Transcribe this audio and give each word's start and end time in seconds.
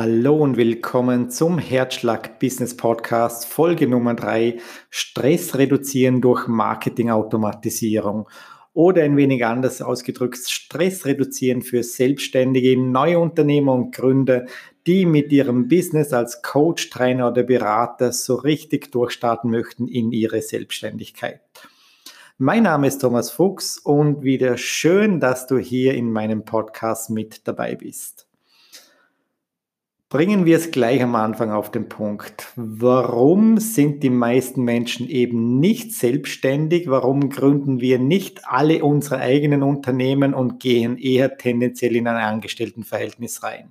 Hallo 0.00 0.36
und 0.36 0.56
willkommen 0.56 1.28
zum 1.28 1.58
Herzschlag 1.58 2.38
Business 2.38 2.76
Podcast, 2.76 3.46
Folge 3.46 3.88
Nummer 3.88 4.14
drei: 4.14 4.58
Stress 4.90 5.58
reduzieren 5.58 6.20
durch 6.20 6.46
Marketingautomatisierung. 6.46 8.28
Oder 8.74 9.02
ein 9.02 9.16
wenig 9.16 9.44
anders 9.44 9.82
ausgedrückt, 9.82 10.38
Stress 10.38 11.04
reduzieren 11.04 11.62
für 11.62 11.82
Selbstständige, 11.82 12.80
neue 12.80 13.18
Unternehmer 13.18 13.74
und 13.74 13.92
Gründer, 13.92 14.46
die 14.86 15.04
mit 15.04 15.32
ihrem 15.32 15.66
Business 15.66 16.12
als 16.12 16.42
Coach, 16.42 16.90
Trainer 16.90 17.32
oder 17.32 17.42
Berater 17.42 18.12
so 18.12 18.36
richtig 18.36 18.92
durchstarten 18.92 19.50
möchten 19.50 19.88
in 19.88 20.12
ihre 20.12 20.42
Selbstständigkeit. 20.42 21.40
Mein 22.36 22.62
Name 22.62 22.86
ist 22.86 23.00
Thomas 23.00 23.32
Fuchs 23.32 23.78
und 23.78 24.22
wieder 24.22 24.58
schön, 24.58 25.18
dass 25.18 25.48
du 25.48 25.58
hier 25.58 25.94
in 25.94 26.12
meinem 26.12 26.44
Podcast 26.44 27.10
mit 27.10 27.48
dabei 27.48 27.74
bist. 27.74 28.27
Bringen 30.10 30.46
wir 30.46 30.56
es 30.56 30.70
gleich 30.70 31.02
am 31.02 31.14
Anfang 31.16 31.50
auf 31.50 31.70
den 31.70 31.90
Punkt. 31.90 32.46
Warum 32.56 33.58
sind 33.58 34.02
die 34.02 34.08
meisten 34.08 34.62
Menschen 34.62 35.06
eben 35.06 35.60
nicht 35.60 35.92
selbstständig? 35.92 36.88
Warum 36.88 37.28
gründen 37.28 37.82
wir 37.82 37.98
nicht 37.98 38.40
alle 38.46 38.82
unsere 38.82 39.18
eigenen 39.18 39.62
Unternehmen 39.62 40.32
und 40.32 40.60
gehen 40.60 40.96
eher 40.96 41.36
tendenziell 41.36 41.94
in 41.94 42.08
ein 42.08 42.16
Angestelltenverhältnis 42.16 43.42
rein? 43.42 43.70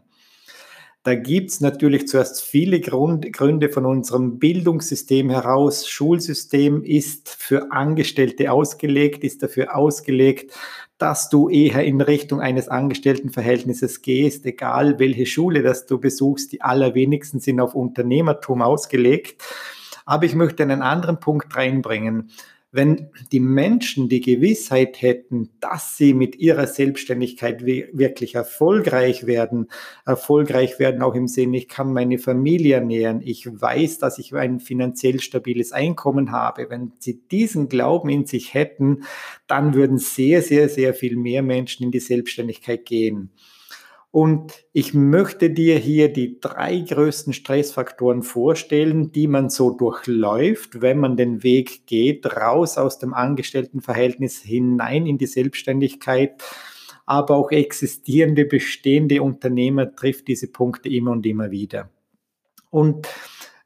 Da 1.02 1.16
gibt 1.16 1.50
es 1.50 1.60
natürlich 1.60 2.08
zuerst 2.08 2.44
viele 2.44 2.82
Grund, 2.82 3.34
Gründe 3.34 3.70
von 3.70 3.88
unserem 3.88 4.38
Bildungssystem 4.38 5.32
heraus. 5.32 5.88
Schulsystem 5.88 6.84
ist 6.84 7.30
für 7.30 7.72
Angestellte 7.72 8.52
ausgelegt, 8.52 9.24
ist 9.24 9.41
dafür 9.41 9.76
ausgelegt, 9.76 10.51
dass 10.98 11.29
du 11.29 11.49
eher 11.49 11.84
in 11.84 12.01
Richtung 12.01 12.41
eines 12.41 12.70
Angestelltenverhältnisses 12.70 14.01
gehst, 14.01 14.45
egal 14.45 14.98
welche 14.99 15.26
Schule 15.26 15.62
das 15.62 15.85
du 15.85 15.99
besuchst. 15.99 16.51
Die 16.51 16.62
allerwenigsten 16.62 17.39
sind 17.39 17.59
auf 17.59 17.76
Unternehmertum 17.76 18.62
ausgelegt. 18.62 19.43
Aber 20.05 20.26
ich 20.26 20.34
möchte 20.34 20.63
einen 20.63 20.81
anderen 20.81 21.20
Punkt 21.20 21.55
reinbringen. 21.55 22.31
Wenn 22.71 23.10
die 23.32 23.40
Menschen 23.40 24.10
die 24.10 24.20
Gewissheit 24.20 25.01
hätten, 25.01 25.51
dass 25.62 25.96
sie 25.96 26.13
mit 26.13 26.35
ihrer 26.35 26.68
Selbstständigkeit 26.68 27.65
wirklich 27.65 28.35
erfolgreich 28.35 29.26
werden, 29.26 29.70
erfolgreich 30.05 30.77
werden 30.77 31.01
auch 31.01 31.15
im 31.15 31.29
Sinne, 31.29 31.57
ich 31.57 31.70
kann 31.70 31.93
meine 31.93 32.20
Familie 32.20 32.76
ernähren, 32.76 33.21
ich 33.23 33.48
weiß, 33.48 33.99
dass 33.99 34.20
ich 34.20 34.35
ein 34.35 34.60
finanziell 34.60 35.21
stabiles 35.21 35.71
Einkommen 35.71 36.34
habe, 36.34 36.70
wenn 36.70 36.91
sie 36.99 37.21
diesen 37.32 37.70
Glauben 37.70 38.10
in 38.10 38.26
sich 38.26 38.54
hätten, 38.54 39.04
dann 39.48 39.73
würden 39.73 39.98
sehr, 39.98 40.41
sehr, 40.41 40.68
sehr 40.68 40.93
viel 40.93 41.15
mehr 41.15 41.43
Menschen 41.43 41.85
in 41.85 41.91
die 41.91 42.01
Selbstständigkeit 42.01 42.85
gehen. 42.85 43.32
Und 44.18 44.65
ich 44.73 44.96
möchte 44.96 45.51
dir 45.51 45.77
hier 45.77 46.12
die 46.12 46.40
drei 46.41 46.79
größten 46.79 47.34
Stressfaktoren 47.34 48.23
vorstellen, 48.23 49.12
die 49.12 49.27
man 49.27 49.51
so 49.51 49.70
durchläuft, 49.70 50.82
wenn 50.82 50.98
man 50.98 51.18
den 51.18 51.43
Weg 51.43 51.85
geht, 51.85 52.26
raus 52.26 52.79
aus 52.79 52.98
dem 52.98 53.13
Angestelltenverhältnis 53.13 54.41
hinein 54.41 55.05
in 55.05 55.20
die 55.20 55.27
Selbstständigkeit. 55.27 56.41
Aber 57.05 57.35
auch 57.35 57.51
existierende, 57.51 58.45
bestehende 58.45 59.21
Unternehmer 59.21 59.95
trifft 59.95 60.27
diese 60.29 60.48
Punkte 60.48 60.90
immer 60.90 61.12
und 61.12 61.23
immer 61.27 61.51
wieder. 61.51 61.91
Und 62.71 63.07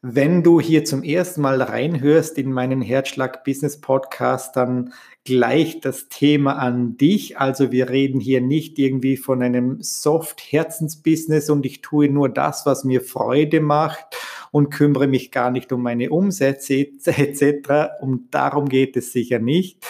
wenn 0.04 0.42
du 0.42 0.60
hier 0.60 0.84
zum 0.84 1.04
ersten 1.04 1.42
Mal 1.42 1.62
reinhörst 1.62 2.40
in 2.40 2.52
meinen 2.52 2.82
Herzschlag 2.82 3.44
Business 3.44 3.80
Podcast, 3.80 4.56
dann 4.56 4.94
gleich 5.26 5.80
das 5.80 6.10
Thema 6.10 6.54
an 6.54 6.98
dich. 6.98 7.38
Also 7.38 7.72
wir 7.72 7.90
reden 7.90 8.20
hier 8.20 8.42
nicht 8.42 8.80
irgendwie 8.80 9.16
von 9.16 9.44
einem 9.44 9.78
Soft 9.84 10.42
Herzensbusiness 10.42 11.52
und 11.52 11.68
ich 11.68 11.82
tue 11.82 12.10
nur 12.10 12.30
das, 12.30 12.66
was 12.66 12.84
mir 12.84 13.02
Freude 13.02 13.62
macht 13.62 14.18
und 14.50 14.72
kümmere 14.72 15.06
mich 15.06 15.30
gar 15.30 15.52
nicht 15.52 15.72
um 15.72 15.84
meine 15.84 16.10
Umsätze 16.10 16.88
etc. 17.06 18.02
Und 18.02 18.34
darum 18.34 18.70
geht 18.70 18.98
es 18.98 19.12
sicher 19.12 19.38
nicht 19.38 19.86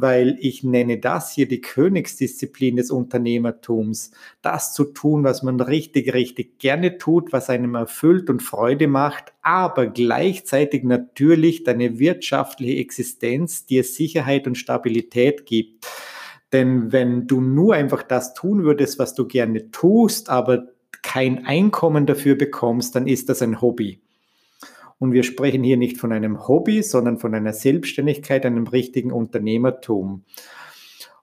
weil 0.00 0.36
ich 0.40 0.62
nenne 0.62 0.98
das 0.98 1.32
hier 1.32 1.48
die 1.48 1.60
Königsdisziplin 1.60 2.76
des 2.76 2.90
Unternehmertums. 2.90 4.12
Das 4.42 4.72
zu 4.72 4.84
tun, 4.84 5.24
was 5.24 5.42
man 5.42 5.60
richtig, 5.60 6.14
richtig 6.14 6.58
gerne 6.58 6.98
tut, 6.98 7.32
was 7.32 7.50
einem 7.50 7.74
erfüllt 7.74 8.30
und 8.30 8.42
Freude 8.42 8.86
macht, 8.86 9.32
aber 9.42 9.88
gleichzeitig 9.88 10.84
natürlich 10.84 11.64
deine 11.64 11.98
wirtschaftliche 11.98 12.78
Existenz 12.78 13.66
dir 13.66 13.82
Sicherheit 13.82 14.46
und 14.46 14.56
Stabilität 14.56 15.46
gibt. 15.46 15.86
Denn 16.52 16.92
wenn 16.92 17.26
du 17.26 17.40
nur 17.40 17.74
einfach 17.74 18.02
das 18.02 18.34
tun 18.34 18.62
würdest, 18.62 18.98
was 18.98 19.14
du 19.14 19.26
gerne 19.26 19.70
tust, 19.70 20.30
aber 20.30 20.68
kein 21.02 21.44
Einkommen 21.44 22.06
dafür 22.06 22.36
bekommst, 22.36 22.94
dann 22.94 23.06
ist 23.06 23.28
das 23.28 23.42
ein 23.42 23.60
Hobby. 23.60 24.00
Und 24.98 25.12
wir 25.12 25.22
sprechen 25.22 25.62
hier 25.62 25.76
nicht 25.76 25.98
von 25.98 26.12
einem 26.12 26.48
Hobby, 26.48 26.82
sondern 26.82 27.18
von 27.18 27.34
einer 27.34 27.52
Selbstständigkeit, 27.52 28.44
einem 28.44 28.66
richtigen 28.66 29.12
Unternehmertum. 29.12 30.24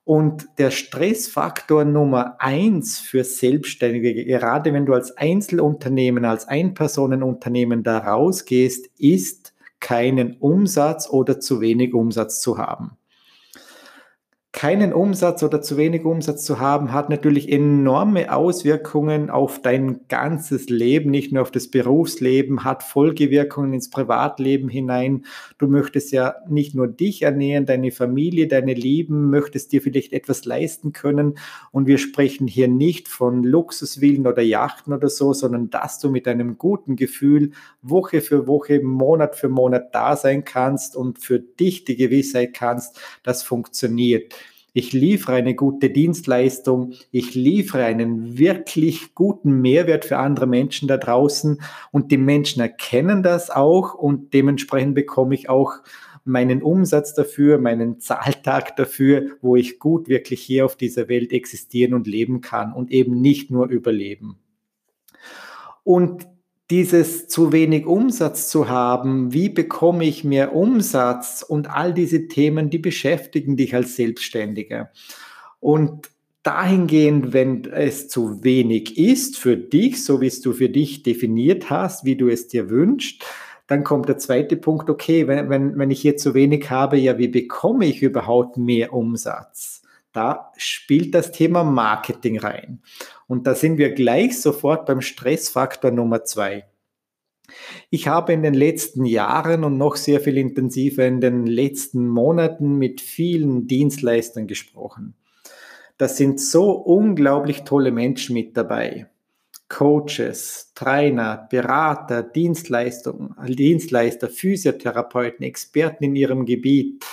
Und 0.06 0.48
der 0.60 0.72
Stressfaktor 0.72 1.84
Nummer 1.84 2.36
eins 2.40 3.00
für 3.00 3.24
Selbstständige, 3.24 4.14
gerade 4.26 4.72
wenn 4.72 4.86
du 4.86 4.94
als 4.94 5.18
Einzelunternehmen, 5.18 6.26
als 6.26 6.48
Einpersonenunternehmen 6.48 7.84
da 7.84 7.98
rausgehst, 7.98 8.90
ist 9.00 9.54
keinen 9.80 10.38
Umsatz 10.38 11.10
oder 11.10 11.40
zu 11.40 11.60
wenig 11.60 11.94
Umsatz 11.94 12.40
zu 12.40 12.58
haben 12.58 12.98
keinen 14.56 14.94
Umsatz 14.94 15.44
oder 15.44 15.62
zu 15.62 15.76
wenig 15.76 16.06
Umsatz 16.06 16.46
zu 16.46 16.62
haben, 16.62 16.94
hat 16.94 17.10
natürlich 17.10 17.52
enorme 17.52 18.34
Auswirkungen 18.34 19.30
auf 19.30 19.62
dein 19.62 20.08
ganzes 20.08 20.70
Leben, 20.70 21.12
nicht 21.12 21.34
nur 21.34 21.42
auf 21.42 21.52
das 21.52 21.68
Berufsleben, 21.68 22.64
hat 22.64 22.82
Folgewirkungen 22.82 23.74
ins 23.74 23.90
Privatleben 23.90 24.70
hinein. 24.70 25.26
Du 25.58 25.68
möchtest 25.68 26.14
ja 26.14 26.36
nicht 26.48 26.74
nur 26.74 26.88
dich 26.88 27.24
ernähren, 27.24 27.66
deine 27.66 27.92
Familie, 27.92 28.48
deine 28.48 28.74
Lieben, 28.74 29.30
möchtest 29.30 29.74
dir 29.74 29.82
vielleicht 29.82 30.14
etwas 30.14 30.46
leisten 30.46 30.94
können. 30.94 31.38
Und 31.72 31.86
wir 31.86 31.98
sprechen 31.98 32.48
hier 32.48 32.70
nicht 32.70 33.10
von 33.10 33.44
Luxusvillen 33.44 34.26
oder 34.26 34.42
Yachten 34.42 34.94
oder 34.94 35.10
so, 35.10 35.34
sondern 35.34 35.70
dass 35.70 36.00
du 36.00 36.10
mit 36.10 36.30
einem 36.30 36.58
guten 36.58 36.96
Gefühl 36.96 37.52
Woche 37.82 38.22
für 38.22 38.48
Woche, 38.48 38.80
Monat 38.80 39.36
für 39.36 39.50
Monat 39.50 39.94
da 39.94 40.16
sein 40.16 40.46
kannst 40.46 40.96
und 40.96 41.20
für 41.20 41.42
dich 41.42 41.84
die 41.84 41.98
Gewissheit 41.98 42.54
kannst, 42.54 42.98
das 43.22 43.44
funktioniert 43.44 44.34
ich 44.78 44.92
liefere 44.92 45.38
eine 45.38 45.56
gute 45.56 45.90
Dienstleistung, 45.90 46.92
ich 47.10 47.34
liefere 47.34 47.86
einen 47.86 48.38
wirklich 48.38 49.16
guten 49.16 49.62
Mehrwert 49.62 50.04
für 50.04 50.18
andere 50.18 50.48
Menschen 50.48 50.90
da 50.90 50.98
draußen. 50.98 51.62
Und 51.92 52.12
die 52.12 52.18
Menschen 52.18 52.62
erkennen 52.62 53.24
das 53.24 53.50
auch. 53.50 53.94
Und 53.94 54.34
dementsprechend 54.34 54.94
bekomme 54.94 55.34
ich 55.34 55.48
auch 55.48 55.76
meinen 56.26 56.62
Umsatz 56.62 57.14
dafür, 57.14 57.58
meinen 57.58 58.02
Zahltag 58.02 58.76
dafür, 58.76 59.38
wo 59.42 59.56
ich 59.56 59.80
gut 59.80 60.10
wirklich 60.10 60.42
hier 60.42 60.66
auf 60.66 60.76
dieser 60.76 61.08
Welt 61.08 61.32
existieren 61.32 61.94
und 61.94 62.06
leben 62.06 62.42
kann 62.42 62.74
und 62.74 62.92
eben 62.92 63.22
nicht 63.22 63.52
nur 63.52 63.70
überleben. 63.70 64.40
Und 65.86 66.28
dieses 66.72 67.28
zu 67.28 67.52
wenig 67.52 67.86
Umsatz 67.86 68.50
zu 68.50 68.70
haben, 68.70 69.34
wie 69.34 69.50
bekomme 69.50 70.06
ich 70.06 70.24
mehr 70.24 70.56
Umsatz 70.56 71.44
und 71.48 71.70
all 71.70 71.94
diese 71.94 72.28
Themen, 72.28 72.70
die 72.70 72.80
beschäftigen 72.80 73.56
dich 73.56 73.76
als 73.76 73.96
Selbstständiger. 73.96 74.92
Und 75.60 76.10
dahingehend, 76.42 77.34
wenn 77.34 77.66
es 77.66 78.08
zu 78.08 78.44
wenig 78.44 78.98
ist 78.98 79.38
für 79.38 79.58
dich, 79.58 80.04
so 80.04 80.22
wie 80.22 80.28
es 80.28 80.42
du 80.42 80.54
für 80.54 80.70
dich 80.70 81.04
definiert 81.04 81.70
hast, 81.70 82.06
wie 82.06 82.16
du 82.16 82.30
es 82.30 82.48
dir 82.48 82.70
wünschst, 82.70 83.24
dann 83.68 83.84
kommt 83.84 84.08
der 84.08 84.18
zweite 84.18 84.58
Punkt, 84.58 84.90
okay, 84.90 85.28
wenn, 85.28 85.50
wenn, 85.50 85.78
wenn 85.78 85.90
ich 85.90 86.02
hier 86.02 86.18
zu 86.18 86.36
wenig 86.36 86.70
habe, 86.70 86.98
ja, 86.98 87.18
wie 87.18 87.28
bekomme 87.28 87.86
ich 87.86 88.04
überhaupt 88.04 88.58
mehr 88.58 88.94
Umsatz? 88.94 89.82
Da 90.14 90.52
spielt 90.56 91.14
das 91.14 91.32
Thema 91.32 91.64
Marketing 91.64 92.40
rein. 92.40 92.82
Und 93.28 93.48
da 93.48 93.56
sind 93.56 93.78
wir 93.78 93.94
gleich 93.94 94.40
sofort 94.40 94.86
beim 94.86 95.02
Stressfaktor 95.02 95.92
Nummer 95.92 96.24
zwei. 96.24 96.66
Ich 97.90 98.08
habe 98.08 98.34
in 98.34 98.44
den 98.44 98.54
letzten 98.54 99.06
Jahren 99.06 99.64
und 99.64 99.78
noch 99.78 99.96
sehr 99.96 100.20
viel 100.20 100.38
intensiver 100.38 101.06
in 101.06 101.22
den 101.22 101.46
letzten 101.46 102.08
Monaten 102.08 102.78
mit 102.78 103.02
vielen 103.02 103.68
Dienstleistern 103.68 104.48
gesprochen. 104.48 105.16
Das 105.98 106.18
sind 106.18 106.42
so 106.42 106.72
unglaublich 106.72 107.64
tolle 107.64 107.92
Menschen 107.92 108.34
mit 108.34 108.58
dabei. 108.58 109.08
Coaches, 109.70 110.74
Trainer, 110.76 111.48
Berater, 111.50 112.22
Dienstleister, 112.22 113.16
Physiotherapeuten, 114.30 115.44
Experten 115.46 116.04
in 116.04 116.16
ihrem 116.16 116.46
Gebiet, 116.46 117.04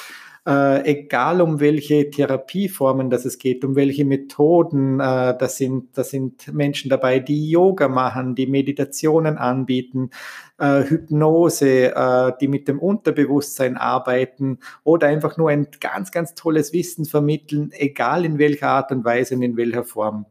äh, 0.45 0.85
egal 0.91 1.41
um 1.41 1.61
welche 1.61 2.11
Therapieformen 2.11 3.11
das 3.11 3.25
es 3.25 3.39
geht, 3.39 3.65
um 3.65 3.77
welche 3.77 4.05
Methoden, 4.05 4.99
äh, 4.99 5.37
das, 5.39 5.57
sind, 5.57 5.97
das 5.97 6.11
sind 6.11 6.53
Menschen 6.53 6.91
dabei, 6.91 7.21
die 7.21 7.49
Yoga 7.49 7.89
machen, 7.89 8.35
die 8.35 8.49
Meditationen 8.49 9.39
anbieten, 9.39 10.11
äh, 10.59 10.83
Hypnose, 10.83 11.95
äh, 11.95 12.33
die 12.41 12.49
mit 12.49 12.67
dem 12.67 12.81
Unterbewusstsein 12.81 13.77
arbeiten 13.77 14.59
oder 14.83 15.07
einfach 15.07 15.37
nur 15.37 15.51
ein 15.51 15.69
ganz, 15.79 16.11
ganz 16.11 16.35
tolles 16.35 16.73
Wissen 16.73 17.05
vermitteln, 17.05 17.71
egal 17.73 18.25
in 18.25 18.39
welcher 18.39 18.69
Art 18.69 18.91
und 18.91 19.05
Weise 19.05 19.37
und 19.37 19.43
in 19.43 19.57
welcher 19.57 19.85
Form. 19.85 20.27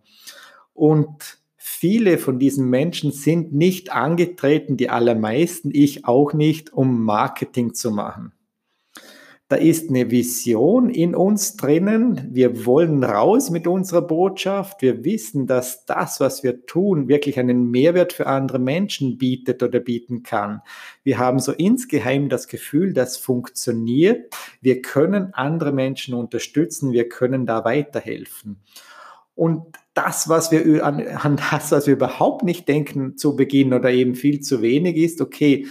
Und 0.73 1.39
viele 1.55 2.17
von 2.17 2.37
diesen 2.37 2.69
Menschen 2.69 3.11
sind 3.11 3.53
nicht 3.53 3.93
angetreten, 3.93 4.75
die 4.75 4.89
allermeisten, 4.89 5.69
ich 5.71 6.05
auch 6.05 6.33
nicht, 6.33 6.73
um 6.73 7.05
Marketing 7.05 7.73
zu 7.73 7.91
machen. 7.91 8.33
Da 9.51 9.57
ist 9.57 9.89
eine 9.89 10.09
Vision 10.09 10.89
in 10.89 11.13
uns 11.13 11.57
drinnen. 11.57 12.29
Wir 12.31 12.65
wollen 12.65 13.03
raus 13.03 13.49
mit 13.49 13.67
unserer 13.67 14.01
Botschaft. 14.01 14.81
Wir 14.81 15.03
wissen, 15.03 15.45
dass 15.45 15.85
das, 15.85 16.21
was 16.21 16.41
wir 16.41 16.65
tun, 16.65 17.09
wirklich 17.09 17.37
einen 17.37 17.69
Mehrwert 17.69 18.13
für 18.13 18.27
andere 18.27 18.59
Menschen 18.59 19.17
bietet 19.17 19.61
oder 19.61 19.81
bieten 19.81 20.23
kann. 20.23 20.61
Wir 21.03 21.17
haben 21.17 21.39
so 21.39 21.51
insgeheim 21.51 22.29
das 22.29 22.47
Gefühl, 22.47 22.93
das 22.93 23.17
funktioniert. 23.17 24.33
Wir 24.61 24.81
können 24.81 25.33
andere 25.33 25.73
Menschen 25.73 26.13
unterstützen. 26.13 26.93
Wir 26.93 27.09
können 27.09 27.45
da 27.45 27.65
weiterhelfen. 27.65 28.61
Und 29.35 29.65
das, 29.93 30.29
was 30.29 30.53
wir 30.53 30.85
an, 30.85 31.05
an 31.05 31.41
das, 31.51 31.73
was 31.73 31.87
wir 31.87 31.95
überhaupt 31.95 32.43
nicht 32.45 32.69
denken 32.69 33.17
zu 33.17 33.35
Beginn 33.35 33.73
oder 33.73 33.91
eben 33.91 34.15
viel 34.15 34.39
zu 34.39 34.61
wenig 34.61 34.95
ist, 34.95 35.19
okay, 35.19 35.67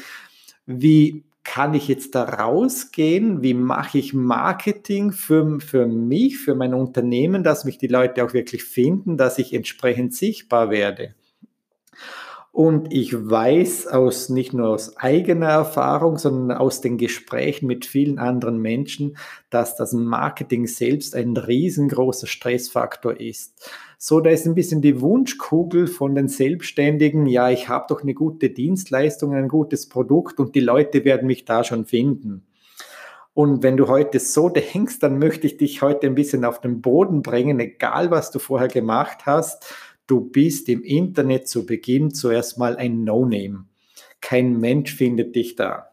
wie 0.66 1.24
kann 1.44 1.74
ich 1.74 1.88
jetzt 1.88 2.14
da 2.14 2.24
rausgehen? 2.24 3.42
Wie 3.42 3.54
mache 3.54 3.98
ich 3.98 4.14
Marketing 4.14 5.12
für, 5.12 5.60
für 5.60 5.86
mich, 5.86 6.38
für 6.38 6.54
mein 6.54 6.74
Unternehmen, 6.74 7.42
dass 7.42 7.64
mich 7.64 7.78
die 7.78 7.86
Leute 7.86 8.24
auch 8.24 8.34
wirklich 8.34 8.64
finden, 8.64 9.16
dass 9.16 9.38
ich 9.38 9.52
entsprechend 9.54 10.14
sichtbar 10.14 10.70
werde? 10.70 11.14
Und 12.52 12.92
ich 12.92 13.14
weiß 13.14 13.86
aus 13.86 14.28
nicht 14.28 14.52
nur 14.52 14.68
aus 14.68 14.96
eigener 14.96 15.46
Erfahrung, 15.46 16.18
sondern 16.18 16.58
aus 16.58 16.80
den 16.80 16.98
Gesprächen 16.98 17.68
mit 17.68 17.86
vielen 17.86 18.18
anderen 18.18 18.58
Menschen, 18.58 19.16
dass 19.50 19.76
das 19.76 19.92
Marketing 19.92 20.66
selbst 20.66 21.14
ein 21.14 21.36
riesengroßer 21.36 22.26
Stressfaktor 22.26 23.20
ist. 23.20 23.70
So, 23.98 24.20
da 24.20 24.30
ist 24.30 24.46
ein 24.46 24.56
bisschen 24.56 24.82
die 24.82 25.00
Wunschkugel 25.00 25.86
von 25.86 26.14
den 26.14 26.26
Selbstständigen, 26.26 27.26
ja, 27.26 27.50
ich 27.50 27.68
habe 27.68 27.86
doch 27.88 28.02
eine 28.02 28.14
gute 28.14 28.50
Dienstleistung, 28.50 29.32
ein 29.34 29.48
gutes 29.48 29.88
Produkt 29.88 30.40
und 30.40 30.54
die 30.56 30.60
Leute 30.60 31.04
werden 31.04 31.28
mich 31.28 31.44
da 31.44 31.62
schon 31.62 31.84
finden. 31.84 32.46
Und 33.32 33.62
wenn 33.62 33.76
du 33.76 33.86
heute 33.86 34.18
so 34.18 34.48
denkst, 34.48 34.98
dann 34.98 35.18
möchte 35.18 35.46
ich 35.46 35.56
dich 35.56 35.82
heute 35.82 36.08
ein 36.08 36.16
bisschen 36.16 36.44
auf 36.44 36.60
den 36.60 36.80
Boden 36.80 37.22
bringen, 37.22 37.60
egal 37.60 38.10
was 38.10 38.32
du 38.32 38.40
vorher 38.40 38.68
gemacht 38.68 39.24
hast 39.24 39.64
Du 40.10 40.22
bist 40.22 40.68
im 40.68 40.82
Internet 40.82 41.46
zu 41.46 41.64
Beginn 41.64 42.12
zuerst 42.12 42.58
mal 42.58 42.76
ein 42.76 43.04
No-Name. 43.04 43.66
Kein 44.20 44.58
Mensch 44.58 44.92
findet 44.92 45.36
dich 45.36 45.54
da. 45.54 45.90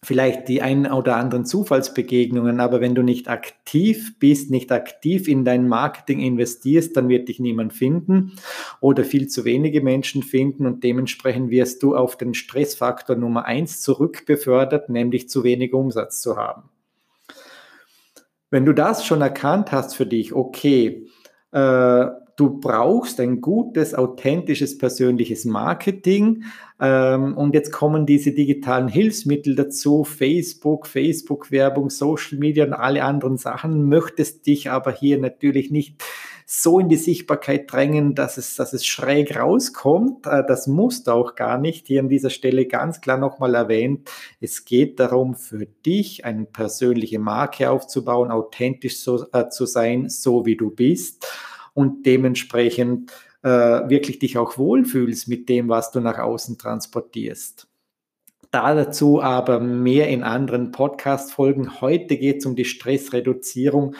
Vielleicht 0.00 0.46
die 0.46 0.62
ein 0.62 0.86
oder 0.86 1.16
anderen 1.16 1.44
Zufallsbegegnungen, 1.44 2.60
aber 2.60 2.80
wenn 2.80 2.94
du 2.94 3.02
nicht 3.02 3.26
aktiv 3.26 4.16
bist, 4.20 4.52
nicht 4.52 4.70
aktiv 4.70 5.26
in 5.26 5.44
dein 5.44 5.66
Marketing 5.66 6.20
investierst, 6.20 6.96
dann 6.96 7.08
wird 7.08 7.28
dich 7.28 7.40
niemand 7.40 7.72
finden 7.72 8.34
oder 8.80 9.02
viel 9.02 9.26
zu 9.26 9.44
wenige 9.44 9.80
Menschen 9.80 10.22
finden 10.22 10.64
und 10.64 10.84
dementsprechend 10.84 11.50
wirst 11.50 11.82
du 11.82 11.96
auf 11.96 12.16
den 12.16 12.34
Stressfaktor 12.34 13.16
Nummer 13.16 13.44
eins 13.44 13.80
zurückbefördert, 13.80 14.88
nämlich 14.88 15.28
zu 15.28 15.42
wenig 15.42 15.74
Umsatz 15.74 16.22
zu 16.22 16.36
haben. 16.36 16.70
Wenn 18.50 18.64
du 18.64 18.72
das 18.72 19.04
schon 19.04 19.20
erkannt 19.20 19.72
hast 19.72 19.96
für 19.96 20.06
dich, 20.06 20.32
okay, 20.32 21.08
äh, 21.50 22.06
du 22.38 22.60
brauchst 22.60 23.18
ein 23.18 23.40
gutes, 23.40 23.94
authentisches, 23.94 24.78
persönliches 24.78 25.44
Marketing. 25.44 26.44
Ähm, 26.80 27.36
und 27.36 27.52
jetzt 27.52 27.72
kommen 27.72 28.06
diese 28.06 28.32
digitalen 28.32 28.86
Hilfsmittel 28.86 29.56
dazu, 29.56 30.04
Facebook, 30.04 30.86
Facebook-Werbung, 30.86 31.90
Social 31.90 32.38
Media 32.38 32.64
und 32.64 32.74
alle 32.74 33.02
anderen 33.02 33.38
Sachen. 33.38 33.88
Möchtest 33.88 34.46
dich 34.46 34.70
aber 34.70 34.92
hier 34.92 35.18
natürlich 35.18 35.72
nicht 35.72 36.00
so 36.46 36.78
in 36.78 36.88
die 36.88 36.96
Sichtbarkeit 36.96 37.70
drängen, 37.72 38.14
dass 38.14 38.38
es, 38.38 38.54
dass 38.54 38.72
es 38.72 38.86
schräg 38.86 39.36
rauskommt. 39.36 40.26
Äh, 40.26 40.44
das 40.46 40.68
musst 40.68 41.08
du 41.08 41.10
auch 41.10 41.34
gar 41.34 41.58
nicht. 41.58 41.88
Hier 41.88 41.98
an 41.98 42.08
dieser 42.08 42.30
Stelle 42.30 42.66
ganz 42.66 43.00
klar 43.00 43.18
nochmal 43.18 43.56
erwähnt. 43.56 44.08
Es 44.40 44.64
geht 44.64 45.00
darum, 45.00 45.34
für 45.34 45.66
dich 45.66 46.24
eine 46.24 46.44
persönliche 46.44 47.18
Marke 47.18 47.68
aufzubauen, 47.68 48.30
authentisch 48.30 49.00
so, 49.00 49.26
äh, 49.32 49.48
zu 49.48 49.66
sein, 49.66 50.08
so 50.08 50.46
wie 50.46 50.56
du 50.56 50.70
bist 50.70 51.26
und 51.78 52.06
dementsprechend 52.06 53.12
äh, 53.44 53.48
wirklich 53.48 54.18
dich 54.18 54.36
auch 54.36 54.58
wohlfühlst 54.58 55.28
mit 55.28 55.48
dem, 55.48 55.68
was 55.68 55.92
du 55.92 56.00
nach 56.00 56.18
außen 56.18 56.58
transportierst. 56.58 57.68
Da 58.50 58.74
dazu 58.74 59.22
aber 59.22 59.60
mehr 59.60 60.08
in 60.08 60.24
anderen 60.24 60.72
Podcast-Folgen. 60.72 61.80
Heute 61.80 62.16
geht 62.16 62.38
es 62.38 62.46
um 62.46 62.56
die 62.56 62.64
Stressreduzierung. 62.64 63.94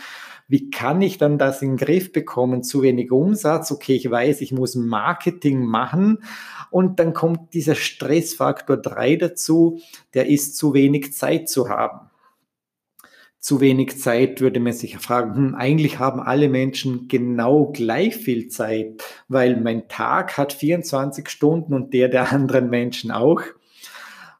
Wie 0.48 0.70
kann 0.70 1.00
ich 1.02 1.18
dann 1.18 1.38
das 1.38 1.62
in 1.62 1.76
den 1.76 1.76
Griff 1.76 2.10
bekommen? 2.10 2.64
Zu 2.64 2.82
wenig 2.82 3.12
Umsatz. 3.12 3.70
Okay, 3.70 3.94
ich 3.94 4.10
weiß, 4.10 4.40
ich 4.40 4.50
muss 4.50 4.74
Marketing 4.74 5.64
machen. 5.64 6.24
Und 6.70 6.98
dann 6.98 7.14
kommt 7.14 7.54
dieser 7.54 7.76
Stressfaktor 7.76 8.76
3 8.76 9.14
dazu, 9.14 9.78
der 10.14 10.26
ist 10.28 10.56
zu 10.56 10.74
wenig 10.74 11.12
Zeit 11.12 11.48
zu 11.48 11.68
haben 11.68 12.07
zu 13.40 13.60
wenig 13.60 14.00
Zeit, 14.00 14.40
würde 14.40 14.60
man 14.60 14.72
sich 14.72 14.98
fragen, 14.98 15.34
hm, 15.36 15.54
eigentlich 15.54 15.98
haben 15.98 16.20
alle 16.20 16.48
Menschen 16.48 17.08
genau 17.08 17.66
gleich 17.66 18.16
viel 18.16 18.48
Zeit, 18.48 19.02
weil 19.28 19.60
mein 19.60 19.88
Tag 19.88 20.36
hat 20.36 20.52
24 20.52 21.28
Stunden 21.28 21.72
und 21.74 21.94
der 21.94 22.08
der 22.08 22.32
anderen 22.32 22.68
Menschen 22.70 23.10
auch. 23.10 23.42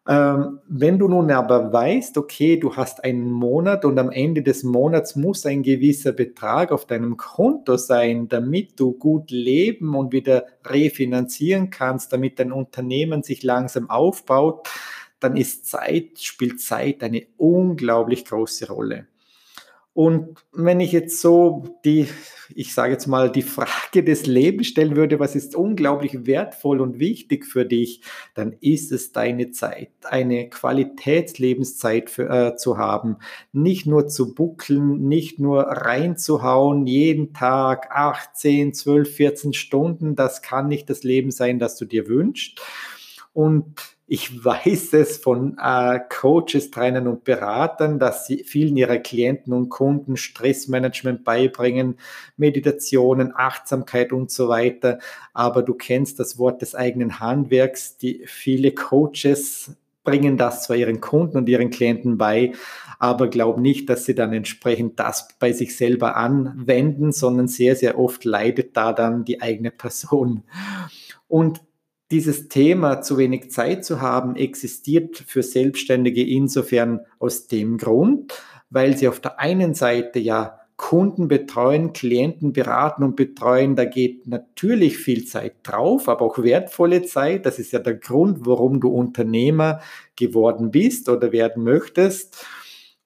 Ähm, 0.09 0.61
wenn 0.67 0.99
du 0.99 1.07
nun 1.07 1.31
aber 1.31 1.71
weißt, 1.71 2.17
okay, 2.17 2.57
du 2.57 2.75
hast 2.75 3.05
einen 3.05 3.31
Monat 3.31 3.85
und 3.85 3.99
am 3.99 4.11
Ende 4.11 4.43
des 4.43 4.65
Monats 4.65 5.17
muss 5.17 5.45
ein 5.45 5.63
gewisser 5.63 6.13
Betrag 6.13 6.73
auf 6.73 6.87
deinem 6.87 7.19
Konto 7.19 7.77
sein, 7.77 8.27
damit 8.27 8.81
du 8.81 8.93
gut 8.93 9.31
leben 9.31 9.95
und 9.95 10.15
wieder 10.15 10.47
refinanzieren 10.65 11.69
kannst, 11.69 12.11
damit 12.15 12.39
dein 12.39 12.53
Unternehmen 12.53 13.23
sich 13.23 13.43
langsam 13.43 13.91
aufbaut, 13.91 14.67
dann 15.21 15.37
ist 15.37 15.67
Zeit, 15.67 16.19
spielt 16.19 16.61
Zeit 16.61 17.03
eine 17.03 17.27
unglaublich 17.37 18.25
große 18.25 18.69
Rolle. 18.69 19.09
Und 19.99 20.45
wenn 20.53 20.79
ich 20.79 20.93
jetzt 20.93 21.21
so 21.21 21.77
die, 21.85 22.07
ich 22.55 22.73
sage 22.73 22.93
jetzt 22.93 23.09
mal, 23.09 23.33
die 23.33 23.43
Frage 23.43 24.05
des 24.05 24.27
Lebens 24.27 24.69
stellen 24.69 24.95
würde, 24.95 25.19
was 25.19 25.35
ist 25.35 25.57
unglaublich 25.57 26.25
wertvoll 26.25 26.81
und 26.81 27.01
wichtig 27.01 27.45
für 27.45 27.67
dich, 27.67 28.03
dann 28.37 28.53
ist 28.61 28.93
es 28.93 29.11
deine 29.11 29.51
Zeit, 29.51 29.91
eine 30.05 30.51
Qualitätslebenszeit 30.51 32.11
für, 32.11 32.31
äh, 32.31 32.55
zu 32.55 32.79
haben. 32.79 33.17
Nicht 33.51 33.87
nur 33.87 34.07
zu 34.07 34.37
buckeln, 34.37 35.09
nicht 35.09 35.41
nur 35.41 35.63
reinzuhauen, 35.63 36.87
jeden 36.87 37.35
Tag 37.35 37.89
8, 37.91 38.37
10, 38.37 38.75
12, 38.75 39.13
14 39.13 39.53
Stunden. 39.53 40.15
Das 40.15 40.43
kann 40.43 40.69
nicht 40.69 40.89
das 40.91 41.03
Leben 41.03 41.33
sein, 41.33 41.59
das 41.59 41.77
du 41.77 41.87
dir 41.87 42.07
wünschst. 42.07 42.61
Und 43.33 43.98
ich 44.11 44.43
weiß 44.43 44.95
es 44.95 45.19
von 45.19 45.59
äh, 45.63 46.01
Coaches, 46.09 46.71
Trainern 46.71 47.07
und 47.07 47.25
Beratern, 47.25 47.99
dass 47.99 48.27
sie 48.27 48.43
vielen 48.43 48.79
ihrer 48.79 48.97
Klienten 48.97 49.53
und 49.53 49.69
Kunden 49.69 50.17
Stressmanagement 50.17 51.25
beibringen, 51.25 51.99
Meditationen, 52.39 53.33
Achtsamkeit 53.37 54.13
und 54.13 54.31
so 54.31 54.49
weiter. 54.49 54.99
Aber 55.35 55.63
du 55.63 55.75
kennst 55.75 56.19
das 56.19 56.39
Wort 56.39 56.63
des 56.63 56.75
eigenen 56.75 57.21
Handwerks. 57.21 57.99
Die 57.99 58.23
viele 58.25 58.73
Coaches 58.73 59.77
bringen 60.05 60.39
das 60.39 60.63
zwar 60.63 60.77
ihren 60.77 61.03
Kunden 61.03 61.37
und 61.37 61.47
ihren 61.51 61.69
Klienten 61.69 62.17
bei, 62.17 62.53
aber 62.99 63.29
glaub 63.29 63.59
nicht, 63.59 63.91
dass 63.91 64.07
sie 64.07 64.15
dann 64.15 64.33
entsprechend 64.33 64.99
das 64.99 65.29
bei 65.39 65.53
sich 65.53 65.77
selber 65.77 66.17
anwenden, 66.17 67.13
sondern 67.13 67.47
sehr, 67.47 67.77
sehr 67.77 67.99
oft 67.99 68.25
leidet 68.25 68.75
da 68.75 68.95
dann 68.95 69.27
die 69.27 69.43
eigene 69.43 69.71
Person. 69.71 70.45
Und 71.29 71.61
dieses 72.11 72.49
Thema 72.49 73.03
zu 73.03 73.19
wenig 73.19 73.51
Zeit 73.51 73.85
zu 73.85 74.01
haben, 74.01 74.37
existiert 74.37 75.23
für 75.27 75.43
Selbstständige 75.43 76.27
insofern 76.27 77.01
aus 77.19 77.47
dem 77.47 77.77
Grund, 77.77 78.33
weil 78.71 78.97
sie 78.97 79.09
auf 79.09 79.21
der 79.21 79.39
einen 79.39 79.75
Seite 79.75 80.19
ja 80.19 80.59
Kunden 80.79 81.27
betreuen, 81.27 81.93
Klienten 81.93 82.53
beraten 82.53 83.03
und 83.03 83.17
betreuen. 83.17 83.75
Da 83.75 83.85
geht 83.85 84.29
natürlich 84.29 84.97
viel 84.97 85.25
Zeit 85.25 85.57
drauf, 85.65 86.09
aber 86.09 86.25
auch 86.25 86.39
wertvolle 86.39 87.03
Zeit. 87.03 87.47
Das 87.47 87.59
ist 87.59 87.73
ja 87.73 87.81
der 87.81 87.95
Grund, 87.95 88.47
warum 88.47 88.81
du 88.81 88.89
Unternehmer 88.89 89.81
geworden 90.15 90.71
bist 90.71 91.09
oder 91.09 91.33
werden 91.33 91.65
möchtest. 91.65 92.47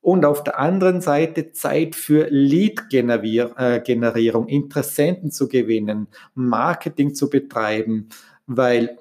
Und 0.03 0.27
auf 0.27 0.45
der 0.45 0.59
anderen 0.59 1.01
Seite 1.01 1.53
Zeit 1.53 1.95
für 1.95 2.27
Lead-Generierung, 2.29 4.49
äh, 4.49 4.55
Interessenten 4.55 5.31
zu 5.31 5.49
gewinnen, 5.49 6.09
Marketing 6.35 7.15
zu 7.15 7.31
betreiben, 7.31 8.11
weil 8.57 8.99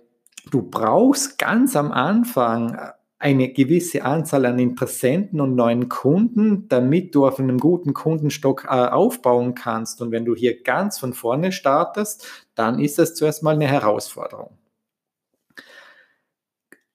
du 0.49 0.61
brauchst 0.61 1.37
ganz 1.37 1.75
am 1.75 1.91
Anfang 1.91 2.77
eine 3.21 3.53
gewisse 3.53 4.03
Anzahl 4.03 4.47
an 4.47 4.57
Interessenten 4.57 5.41
und 5.41 5.55
neuen 5.55 5.89
Kunden, 5.89 6.67
damit 6.69 7.13
du 7.13 7.27
auf 7.27 7.39
einem 7.39 7.59
guten 7.59 7.93
Kundenstock 7.93 8.65
äh, 8.65 8.69
aufbauen 8.69 9.53
kannst. 9.53 10.01
Und 10.01 10.11
wenn 10.11 10.25
du 10.25 10.35
hier 10.35 10.63
ganz 10.63 10.97
von 10.97 11.13
vorne 11.13 11.51
startest, 11.51 12.27
dann 12.55 12.79
ist 12.79 12.97
das 12.97 13.13
zuerst 13.13 13.43
mal 13.43 13.53
eine 13.53 13.67
Herausforderung. 13.67 14.57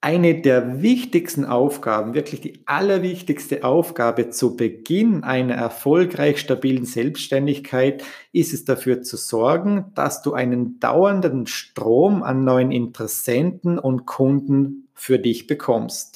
Eine 0.06 0.40
der 0.40 0.82
wichtigsten 0.82 1.44
Aufgaben, 1.44 2.14
wirklich 2.14 2.40
die 2.40 2.60
allerwichtigste 2.64 3.64
Aufgabe 3.64 4.30
zu 4.30 4.54
Beginn 4.54 5.24
einer 5.24 5.54
erfolgreich 5.54 6.38
stabilen 6.38 6.84
Selbstständigkeit 6.84 8.04
ist 8.30 8.54
es 8.54 8.64
dafür 8.64 9.02
zu 9.02 9.16
sorgen, 9.16 9.86
dass 9.96 10.22
du 10.22 10.32
einen 10.32 10.78
dauernden 10.78 11.48
Strom 11.48 12.22
an 12.22 12.44
neuen 12.44 12.70
Interessenten 12.70 13.80
und 13.80 14.06
Kunden 14.06 14.86
für 14.94 15.18
dich 15.18 15.48
bekommst. 15.48 16.15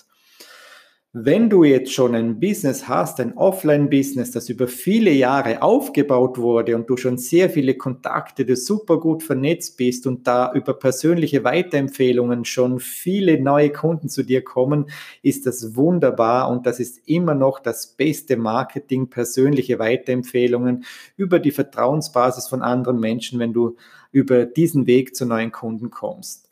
Wenn 1.13 1.51
du 1.51 1.65
jetzt 1.65 1.93
schon 1.93 2.15
ein 2.15 2.39
Business 2.39 2.87
hast, 2.87 3.19
ein 3.19 3.37
Offline-Business, 3.37 4.31
das 4.31 4.49
über 4.49 4.69
viele 4.69 5.11
Jahre 5.11 5.61
aufgebaut 5.61 6.39
wurde 6.39 6.77
und 6.77 6.89
du 6.89 6.97
schon 6.97 7.19
sehr 7.19 7.51
viele 7.51 7.75
Kontakte, 7.75 8.45
du 8.45 8.55
super 8.55 9.01
gut 9.01 9.25
vernetzt 9.25 9.77
bist 9.77 10.07
und 10.07 10.29
da 10.29 10.53
über 10.53 10.73
persönliche 10.73 11.43
Weiterempfehlungen 11.43 12.45
schon 12.45 12.79
viele 12.79 13.41
neue 13.43 13.73
Kunden 13.73 14.09
zu 14.09 14.23
dir 14.23 14.45
kommen, 14.45 14.89
ist 15.21 15.47
das 15.47 15.75
wunderbar 15.75 16.49
und 16.49 16.65
das 16.65 16.79
ist 16.79 17.01
immer 17.07 17.35
noch 17.35 17.59
das 17.59 17.89
beste 17.89 18.37
Marketing, 18.37 19.11
persönliche 19.11 19.81
Weiterempfehlungen 19.81 20.85
über 21.17 21.41
die 21.41 21.51
Vertrauensbasis 21.51 22.47
von 22.47 22.63
anderen 22.63 23.01
Menschen, 23.01 23.41
wenn 23.41 23.53
du 23.53 23.75
über 24.13 24.47
diesen 24.47 24.87
Weg 24.87 25.17
zu 25.17 25.27
neuen 25.27 25.51
Kunden 25.51 25.91
kommst. 25.91 26.50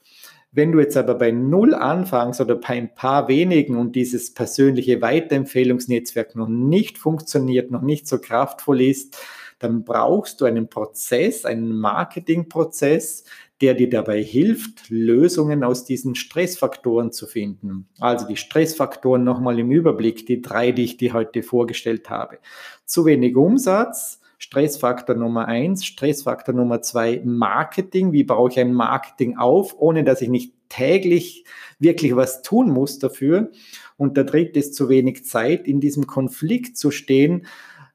Wenn 0.51 0.73
du 0.73 0.81
jetzt 0.81 0.97
aber 0.97 1.15
bei 1.15 1.31
Null 1.31 1.75
anfängst 1.75 2.41
oder 2.41 2.57
bei 2.57 2.69
ein 2.69 2.95
paar 2.95 3.29
wenigen 3.29 3.77
und 3.77 3.95
dieses 3.95 4.33
persönliche 4.33 5.03
Weiterempfehlungsnetzwerk 5.03 6.37
noch 6.37 6.49
nicht 6.49 6.97
funktioniert, 6.97 7.71
noch 7.71 7.83
nicht 7.83 8.09
so 8.09 8.19
kraftvoll 8.19 8.81
ist, 8.81 9.19
dann 9.59 9.85
brauchst 9.85 10.41
du 10.41 10.45
einen 10.45 10.69
Prozess, 10.69 11.45
einen 11.45 11.77
Marketingprozess, 11.79 13.25
der 13.61 13.75
dir 13.75 13.91
dabei 13.91 14.23
hilft, 14.23 14.89
Lösungen 14.89 15.65
aus 15.65 15.85
diesen 15.85 16.15
Stressfaktoren 16.15 17.11
zu 17.11 17.27
finden. 17.27 17.89
Also 17.99 18.27
die 18.27 18.37
Stressfaktoren 18.37 19.25
nochmal 19.25 19.59
im 19.59 19.73
Überblick, 19.73 20.27
die 20.27 20.41
drei, 20.41 20.71
die 20.71 20.85
ich 20.85 20.97
dir 20.97 21.13
heute 21.13 21.43
vorgestellt 21.43 22.09
habe. 22.09 22.39
Zu 22.85 23.05
wenig 23.05 23.37
Umsatz, 23.37 24.21
Stressfaktor 24.39 25.17
Nummer 25.17 25.47
eins. 25.47 25.85
Stressfaktor 25.85 26.55
Nummer 26.55 26.81
zwei, 26.81 27.21
Marketing. 27.25 28.13
Wie 28.13 28.25
baue 28.25 28.51
ich 28.51 28.59
ein 28.59 28.73
Marketing 28.73 29.37
auf, 29.37 29.75
ohne 29.79 30.05
dass 30.05 30.23
ich 30.23 30.29
nicht 30.29 30.55
täglich 30.69 31.45
wirklich 31.79 32.15
was 32.17 32.43
tun 32.43 32.71
muss 32.71 32.99
dafür? 32.99 33.51
Und 33.97 34.17
der 34.17 34.25
dritte 34.25 34.59
ist 34.59 34.75
zu 34.75 34.89
wenig 34.89 35.25
Zeit. 35.25 35.67
In 35.67 35.81
diesem 35.81 36.07
Konflikt 36.07 36.77
zu 36.77 36.91
stehen, 36.91 37.47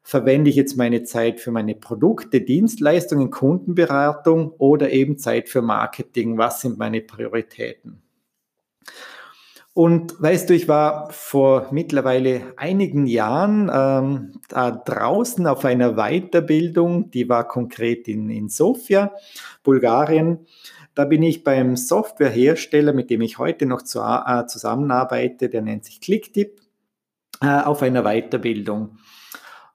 verwende 0.04 0.50
ich 0.50 0.58
jetzt 0.58 0.76
meine 0.76 1.04
Zeit 1.04 1.40
für 1.40 1.52
meine 1.52 1.76
Produkte, 1.76 2.42
Dienstleistungen, 2.42 3.32
Kundenberatung 3.32 4.52
oder 4.58 4.92
eben 4.92 5.18
Zeit 5.18 5.48
für 5.48 5.62
Marketing? 5.62 6.38
Was 6.38 6.62
sind 6.62 6.78
meine 6.78 7.02
Prioritäten? 7.02 8.02
Und 9.76 10.22
weißt 10.22 10.50
du, 10.50 10.54
ich 10.54 10.68
war 10.68 11.10
vor 11.12 11.68
mittlerweile 11.72 12.54
einigen 12.58 13.08
Jahren 13.08 13.72
ähm, 13.74 14.40
da 14.48 14.70
draußen 14.70 15.48
auf 15.48 15.66
einer 15.66 15.96
Weiterbildung, 15.96 17.10
die 17.10 17.28
war 17.28 17.48
konkret 17.48 18.08
in, 18.08 18.30
in 18.30 18.50
Sofia, 18.50 19.12
Bulgarien. 19.64 20.46
Da 20.94 21.06
bin 21.06 21.24
ich 21.24 21.44
beim 21.44 21.76
Softwarehersteller, 21.76 22.94
mit 22.94 23.10
dem 23.10 23.22
ich 23.22 23.40
heute 23.40 23.66
noch 23.66 23.82
zu, 23.82 24.00
äh, 24.00 24.46
zusammenarbeite, 24.46 25.50
der 25.50 25.64
nennt 25.64 25.86
sich 25.86 26.02
Clicktip, 26.02 26.62
äh, 27.42 27.62
auf 27.62 27.82
einer 27.82 28.04
Weiterbildung. 28.04 29.00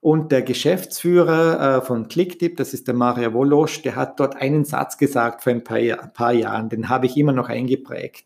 Und 0.01 0.31
der 0.31 0.43
Geschäftsführer 0.43 1.79
äh, 1.79 1.81
von 1.81 2.07
Clicktip, 2.07 2.57
das 2.57 2.73
ist 2.73 2.87
der 2.87 2.95
Mario 2.95 3.35
Wolosch, 3.35 3.83
der 3.83 3.97
hat 3.97 4.21
dort 4.21 4.37
einen 4.37 4.65
Satz 4.65 4.97
gesagt 4.97 5.43
vor 5.43 5.53
ein 5.53 5.65
paar, 5.65 5.79
ein 5.79 6.13
paar 6.13 6.33
Jahren, 6.33 6.69
den 6.69 6.89
habe 6.89 7.07
ich 7.07 7.17
immer 7.17 7.33
noch 7.33 7.49
eingeprägt. 7.49 8.25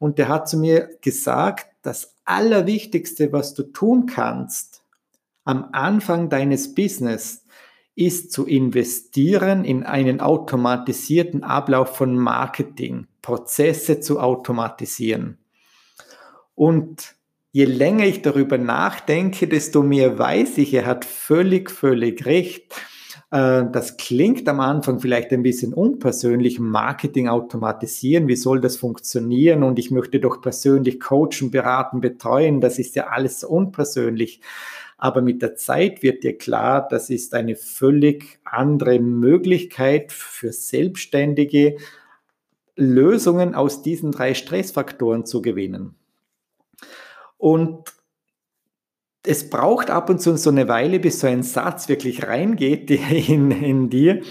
Und 0.00 0.18
der 0.18 0.28
hat 0.28 0.48
zu 0.48 0.56
mir 0.56 0.96
gesagt, 1.02 1.66
das 1.82 2.16
Allerwichtigste, 2.24 3.32
was 3.32 3.54
du 3.54 3.62
tun 3.64 4.06
kannst 4.06 4.82
am 5.44 5.68
Anfang 5.72 6.30
deines 6.30 6.74
Business, 6.74 7.44
ist 7.94 8.32
zu 8.32 8.46
investieren 8.46 9.64
in 9.64 9.84
einen 9.84 10.20
automatisierten 10.20 11.44
Ablauf 11.44 11.96
von 11.96 12.16
Marketing, 12.16 13.08
Prozesse 13.20 14.00
zu 14.00 14.20
automatisieren. 14.20 15.36
Und 16.54 17.14
je 17.52 17.66
länger 17.66 18.06
ich 18.06 18.22
darüber 18.22 18.56
nachdenke, 18.56 19.48
desto 19.48 19.82
mehr 19.82 20.18
weiß 20.18 20.56
ich, 20.58 20.72
er 20.72 20.86
hat 20.86 21.04
völlig, 21.04 21.70
völlig 21.70 22.24
recht. 22.24 22.74
Äh, 23.30 23.64
das 23.72 23.96
klingt 23.96 24.48
am 24.48 24.60
Anfang 24.60 25.00
vielleicht 25.00 25.32
ein 25.32 25.42
bisschen 25.42 25.72
unpersönlich, 25.72 26.58
Marketing 26.58 27.28
automatisieren, 27.28 28.28
wie 28.28 28.36
soll 28.36 28.60
das 28.60 28.76
funktionieren? 28.76 29.62
Und 29.62 29.78
ich 29.78 29.90
möchte 29.90 30.20
doch 30.20 30.40
persönlich 30.40 31.00
coachen, 31.00 31.50
beraten, 31.50 32.00
betreuen, 32.00 32.60
das 32.60 32.78
ist 32.78 32.96
ja 32.96 33.08
alles 33.08 33.44
unpersönlich. 33.44 34.40
Aber 34.98 35.22
mit 35.22 35.40
der 35.40 35.54
Zeit 35.56 36.02
wird 36.02 36.24
dir 36.24 36.36
klar, 36.36 36.86
das 36.86 37.08
ist 37.08 37.32
eine 37.34 37.56
völlig 37.56 38.38
andere 38.44 38.98
Möglichkeit 38.98 40.12
für 40.12 40.52
Selbstständige, 40.52 41.78
Lösungen 42.76 43.54
aus 43.54 43.82
diesen 43.82 44.12
drei 44.12 44.34
Stressfaktoren 44.34 45.24
zu 45.24 45.40
gewinnen. 45.40 45.94
Und 47.38 47.84
es 49.22 49.50
braucht 49.50 49.90
ab 49.90 50.10
und 50.10 50.20
zu 50.20 50.36
so 50.36 50.50
eine 50.50 50.68
Weile, 50.68 50.98
bis 50.98 51.20
so 51.20 51.26
ein 51.26 51.42
Satz 51.42 51.88
wirklich 51.88 52.26
reingeht 52.26 52.90
in, 53.28 53.50
in 53.50 53.90
dir. 53.90 54.22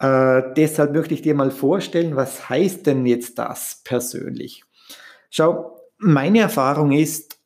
Äh, 0.00 0.42
deshalb 0.56 0.92
möchte 0.92 1.14
ich 1.14 1.22
dir 1.22 1.34
mal 1.34 1.50
vorstellen, 1.50 2.16
was 2.16 2.48
heißt 2.48 2.86
denn 2.86 3.04
jetzt 3.06 3.38
das 3.38 3.80
persönlich? 3.84 4.64
Schau, 5.30 5.80
meine 5.98 6.40
Erfahrung 6.40 6.92
ist, 6.92 7.38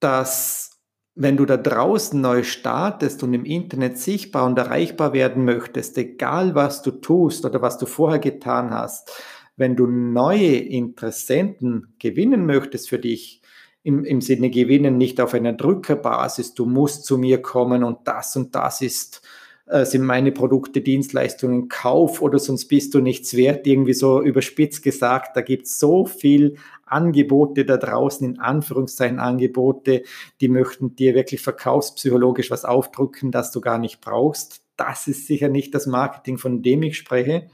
dass 0.00 0.74
wenn 1.16 1.36
du 1.36 1.46
da 1.46 1.56
draußen 1.56 2.20
neu 2.20 2.42
startest 2.42 3.22
und 3.22 3.34
im 3.34 3.44
Internet 3.44 3.98
sichtbar 3.98 4.46
und 4.46 4.58
erreichbar 4.58 5.12
werden 5.12 5.44
möchtest, 5.44 5.96
egal 5.96 6.54
was 6.54 6.82
du 6.82 6.90
tust 6.90 7.44
oder 7.44 7.62
was 7.62 7.78
du 7.78 7.86
vorher 7.86 8.18
getan 8.18 8.70
hast, 8.70 9.12
wenn 9.56 9.76
du 9.76 9.86
neue 9.86 10.56
Interessenten 10.56 11.94
gewinnen 12.00 12.46
möchtest 12.46 12.88
für 12.88 12.98
dich, 12.98 13.40
im, 13.84 14.04
im 14.04 14.20
Sinne 14.22 14.50
gewinnen, 14.50 14.96
nicht 14.96 15.20
auf 15.20 15.34
einer 15.34 15.52
Drückerbasis, 15.52 16.54
du 16.54 16.64
musst 16.64 17.04
zu 17.04 17.18
mir 17.18 17.40
kommen 17.42 17.84
und 17.84 17.98
das 18.04 18.34
und 18.34 18.54
das 18.54 18.80
ist, 18.80 19.20
äh, 19.66 19.84
sind 19.84 20.04
meine 20.04 20.32
Produkte, 20.32 20.80
Dienstleistungen, 20.80 21.68
Kauf 21.68 22.22
oder 22.22 22.38
sonst 22.38 22.66
bist 22.66 22.94
du 22.94 23.00
nichts 23.00 23.36
wert, 23.36 23.66
irgendwie 23.66 23.92
so 23.92 24.22
überspitzt 24.22 24.82
gesagt, 24.82 25.36
da 25.36 25.42
gibt 25.42 25.66
es 25.66 25.78
so 25.78 26.06
viel 26.06 26.56
Angebote 26.86 27.66
da 27.66 27.76
draußen, 27.76 28.26
in 28.26 28.40
Anführungszeichen 28.40 29.18
Angebote, 29.18 30.02
die 30.40 30.48
möchten 30.48 30.96
dir 30.96 31.14
wirklich 31.14 31.42
verkaufspsychologisch 31.42 32.50
was 32.50 32.64
aufdrücken, 32.64 33.32
das 33.32 33.50
du 33.52 33.60
gar 33.60 33.78
nicht 33.78 34.00
brauchst. 34.00 34.62
Das 34.78 35.06
ist 35.06 35.26
sicher 35.26 35.50
nicht 35.50 35.74
das 35.74 35.86
Marketing, 35.86 36.38
von 36.38 36.62
dem 36.62 36.82
ich 36.82 36.96
spreche, 36.96 37.48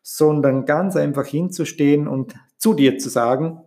sondern 0.00 0.64
ganz 0.64 0.94
einfach 0.94 1.26
hinzustehen 1.26 2.06
und 2.06 2.34
zu 2.56 2.72
dir 2.72 2.98
zu 2.98 3.08
sagen, 3.08 3.60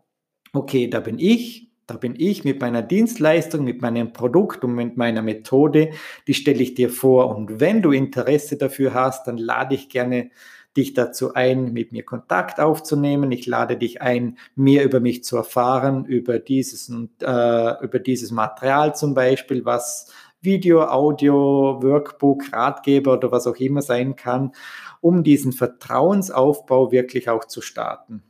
okay, 0.53 0.87
da 0.87 1.01
bin 1.01 1.19
ich, 1.19 1.68
da 1.89 1.97
bin 1.97 2.15
ich 2.17 2.43
mit 2.43 2.61
meiner 2.61 2.81
Dienstleistung, 2.81 3.63
mit 3.63 3.81
meinem 3.81 4.13
Produkt 4.13 4.63
und 4.63 4.75
mit 4.75 4.97
meiner 4.97 5.21
Methode, 5.21 5.91
die 6.27 6.33
stelle 6.33 6.61
ich 6.61 6.75
dir 6.75 6.89
vor. 6.89 7.35
Und 7.35 7.59
wenn 7.59 7.81
du 7.81 7.91
Interesse 7.91 8.57
dafür 8.57 8.93
hast, 8.93 9.27
dann 9.27 9.37
lade 9.37 9.75
ich 9.75 9.89
gerne 9.89 10.29
dich 10.77 10.93
dazu 10.93 11.33
ein, 11.33 11.73
mit 11.73 11.91
mir 11.91 12.03
Kontakt 12.03 12.59
aufzunehmen. 12.59 13.31
Ich 13.31 13.47
lade 13.47 13.75
dich 13.77 14.01
ein, 14.01 14.37
mehr 14.55 14.83
über 14.83 14.99
mich 14.99 15.23
zu 15.23 15.35
erfahren, 15.35 16.05
über 16.05 16.39
dieses, 16.39 16.89
äh, 16.89 17.83
über 17.83 17.99
dieses 17.99 18.31
Material 18.31 18.95
zum 18.95 19.13
Beispiel, 19.13 19.65
was 19.65 20.13
Video, 20.41 20.83
Audio, 20.83 21.79
Workbook, 21.81 22.53
Ratgeber 22.53 23.13
oder 23.13 23.31
was 23.31 23.45
auch 23.47 23.57
immer 23.57 23.81
sein 23.81 24.15
kann, 24.15 24.53
um 25.01 25.23
diesen 25.23 25.51
Vertrauensaufbau 25.51 26.91
wirklich 26.91 27.29
auch 27.29 27.45
zu 27.45 27.61
starten. 27.61 28.23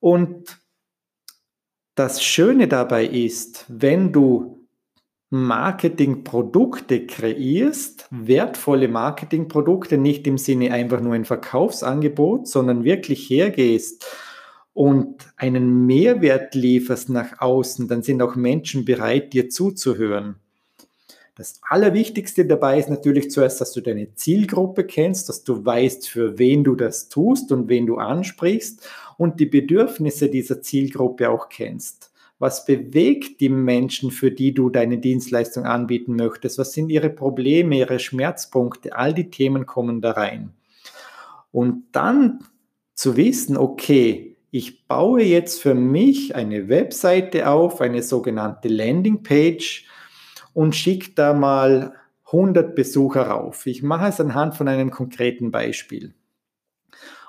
Und 0.00 0.58
das 1.96 2.22
Schöne 2.22 2.68
dabei 2.68 3.06
ist, 3.06 3.64
wenn 3.68 4.12
du 4.12 4.58
Marketingprodukte 5.30 7.06
kreierst, 7.06 8.06
wertvolle 8.10 8.86
Marketingprodukte, 8.86 9.98
nicht 9.98 10.26
im 10.26 10.38
Sinne 10.38 10.72
einfach 10.72 11.00
nur 11.00 11.14
ein 11.14 11.24
Verkaufsangebot, 11.24 12.46
sondern 12.46 12.84
wirklich 12.84 13.28
hergehst 13.28 14.06
und 14.72 15.26
einen 15.36 15.86
Mehrwert 15.86 16.54
lieferst 16.54 17.08
nach 17.08 17.40
außen, 17.40 17.88
dann 17.88 18.02
sind 18.02 18.22
auch 18.22 18.36
Menschen 18.36 18.84
bereit, 18.84 19.32
dir 19.32 19.48
zuzuhören. 19.48 20.36
Das 21.34 21.60
Allerwichtigste 21.68 22.46
dabei 22.46 22.78
ist 22.78 22.88
natürlich 22.88 23.30
zuerst, 23.30 23.60
dass 23.60 23.72
du 23.72 23.80
deine 23.80 24.14
Zielgruppe 24.14 24.84
kennst, 24.84 25.28
dass 25.28 25.44
du 25.44 25.64
weißt, 25.64 26.08
für 26.08 26.38
wen 26.38 26.62
du 26.62 26.76
das 26.76 27.08
tust 27.08 27.52
und 27.52 27.68
wen 27.68 27.86
du 27.86 27.96
ansprichst 27.96 28.88
und 29.16 29.40
die 29.40 29.46
Bedürfnisse 29.46 30.28
dieser 30.28 30.60
Zielgruppe 30.62 31.30
auch 31.30 31.48
kennst. 31.48 32.12
Was 32.38 32.66
bewegt 32.66 33.40
die 33.40 33.48
Menschen, 33.48 34.10
für 34.10 34.30
die 34.30 34.52
du 34.52 34.68
deine 34.68 34.98
Dienstleistung 34.98 35.64
anbieten 35.64 36.16
möchtest? 36.16 36.58
Was 36.58 36.72
sind 36.72 36.90
ihre 36.90 37.08
Probleme, 37.08 37.78
ihre 37.78 37.98
Schmerzpunkte? 37.98 38.94
All 38.94 39.14
die 39.14 39.30
Themen 39.30 39.64
kommen 39.64 40.02
da 40.02 40.12
rein. 40.12 40.52
Und 41.50 41.84
dann 41.92 42.40
zu 42.94 43.16
wissen, 43.16 43.56
okay, 43.56 44.36
ich 44.50 44.86
baue 44.86 45.22
jetzt 45.22 45.62
für 45.62 45.74
mich 45.74 46.34
eine 46.34 46.68
Webseite 46.68 47.48
auf, 47.48 47.80
eine 47.80 48.02
sogenannte 48.02 48.68
Landingpage 48.68 49.86
und 50.52 50.76
schicke 50.76 51.12
da 51.14 51.32
mal 51.32 51.94
100 52.26 52.74
Besucher 52.74 53.28
rauf. 53.28 53.66
Ich 53.66 53.82
mache 53.82 54.08
es 54.08 54.20
anhand 54.20 54.54
von 54.54 54.68
einem 54.68 54.90
konkreten 54.90 55.50
Beispiel. 55.50 56.14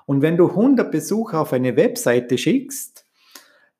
Und 0.07 0.21
wenn 0.21 0.37
du 0.37 0.47
100 0.47 0.89
Besucher 0.89 1.41
auf 1.41 1.51
eine 1.51 1.75
Webseite 1.75 2.37
schickst, 2.37 3.05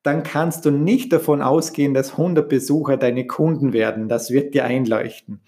dann 0.02 0.22
kannst 0.22 0.66
du 0.66 0.70
nicht 0.70 1.10
davon 1.12 1.40
ausgehen, 1.40 1.94
dass 1.94 2.12
100 2.12 2.48
Besucher 2.48 2.98
deine 2.98 3.26
Kunden 3.26 3.72
werden. 3.72 4.08
Das 4.08 4.30
wird 4.30 4.54
dir 4.54 4.64
einleuchten. 4.64 5.40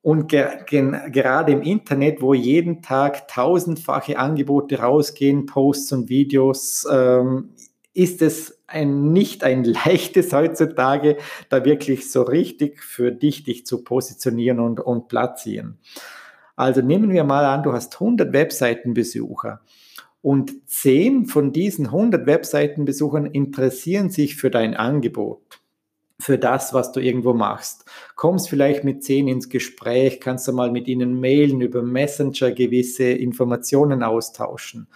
Und 0.00 0.28
ge 0.28 0.46
gerade 0.68 1.52
im 1.52 1.60
Internet, 1.62 2.22
wo 2.22 2.32
jeden 2.32 2.82
Tag 2.82 3.26
tausendfache 3.26 4.16
Angebote 4.16 4.78
rausgehen, 4.78 5.44
Posts 5.46 5.92
und 5.92 6.08
Videos, 6.08 6.86
ähm, 6.90 7.50
ist 7.92 8.22
es 8.22 8.62
ein, 8.68 9.12
nicht 9.12 9.42
ein 9.42 9.64
leichtes 9.84 10.32
heutzutage, 10.32 11.16
da 11.48 11.64
wirklich 11.64 12.10
so 12.10 12.22
richtig 12.22 12.80
für 12.80 13.10
dich 13.10 13.42
dich 13.42 13.66
zu 13.66 13.82
positionieren 13.82 14.60
und, 14.60 14.78
und 14.78 15.08
platzieren. 15.08 15.80
Also 16.60 16.82
nehmen 16.82 17.10
wir 17.10 17.24
mal 17.24 17.46
an, 17.46 17.62
du 17.62 17.72
hast 17.72 17.94
100 17.94 18.32
Webseitenbesucher 18.34 19.62
und 20.20 20.68
10 20.68 21.24
von 21.24 21.52
diesen 21.52 21.86
100 21.86 22.26
Webseitenbesuchern 22.26 23.26
interessieren 23.26 24.10
sich 24.10 24.36
für 24.36 24.50
dein 24.50 24.76
Angebot 24.76 25.60
für 26.20 26.36
das, 26.36 26.74
was 26.74 26.92
du 26.92 27.00
irgendwo 27.00 27.32
machst. 27.32 27.86
Kommst 28.14 28.50
vielleicht 28.50 28.84
mit 28.84 29.02
zehn 29.02 29.26
ins 29.26 29.48
Gespräch, 29.48 30.20
kannst 30.20 30.46
du 30.46 30.52
mal 30.52 30.70
mit 30.70 30.86
ihnen 30.86 31.18
mailen, 31.18 31.62
über 31.62 31.82
Messenger 31.82 32.52
gewisse 32.52 33.04
Informationen 33.04 34.02
austauschen. 34.02 34.86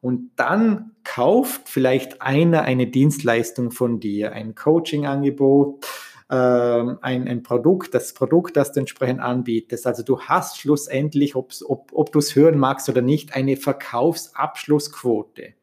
Und 0.00 0.30
dann 0.36 0.92
kauft 1.02 1.68
vielleicht 1.68 2.22
einer 2.22 2.62
eine 2.62 2.86
Dienstleistung 2.86 3.72
von 3.72 3.98
dir, 3.98 4.32
ein 4.32 4.54
Coaching-Angebot, 4.54 5.84
ähm, 6.30 6.98
ein, 7.00 7.26
ein 7.26 7.42
Produkt, 7.42 7.94
das 7.94 8.12
Produkt, 8.12 8.56
das 8.56 8.72
du 8.72 8.80
entsprechend 8.80 9.20
anbietest. 9.20 9.86
Also 9.86 10.02
du 10.02 10.20
hast 10.20 10.58
schlussendlich, 10.58 11.34
ob, 11.34 11.52
ob 11.66 12.12
du 12.12 12.18
es 12.18 12.36
hören 12.36 12.58
magst 12.58 12.88
oder 12.88 13.02
nicht, 13.02 13.34
eine 13.34 13.56
Verkaufsabschlussquote. 13.56 15.54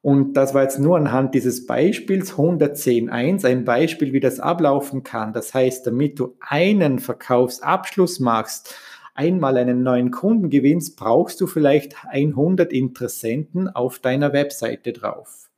Und 0.00 0.32
das 0.34 0.52
war 0.52 0.64
jetzt 0.64 0.80
nur 0.80 0.96
anhand 0.96 1.32
dieses 1.32 1.64
Beispiels 1.64 2.34
110.1 2.34 3.46
ein 3.46 3.64
Beispiel, 3.64 4.12
wie 4.12 4.18
das 4.18 4.40
ablaufen 4.40 5.04
kann. 5.04 5.32
Das 5.32 5.54
heißt, 5.54 5.86
damit 5.86 6.18
du 6.18 6.34
einen 6.40 6.98
Verkaufsabschluss 6.98 8.18
machst, 8.18 8.74
einmal 9.14 9.56
einen 9.56 9.84
neuen 9.84 10.10
Kunden 10.10 10.50
gewinnst, 10.50 10.96
brauchst 10.96 11.40
du 11.40 11.46
vielleicht 11.46 12.04
100 12.04 12.72
Interessenten 12.72 13.68
auf 13.68 14.00
deiner 14.00 14.32
Webseite 14.32 14.92
drauf. 14.92 15.50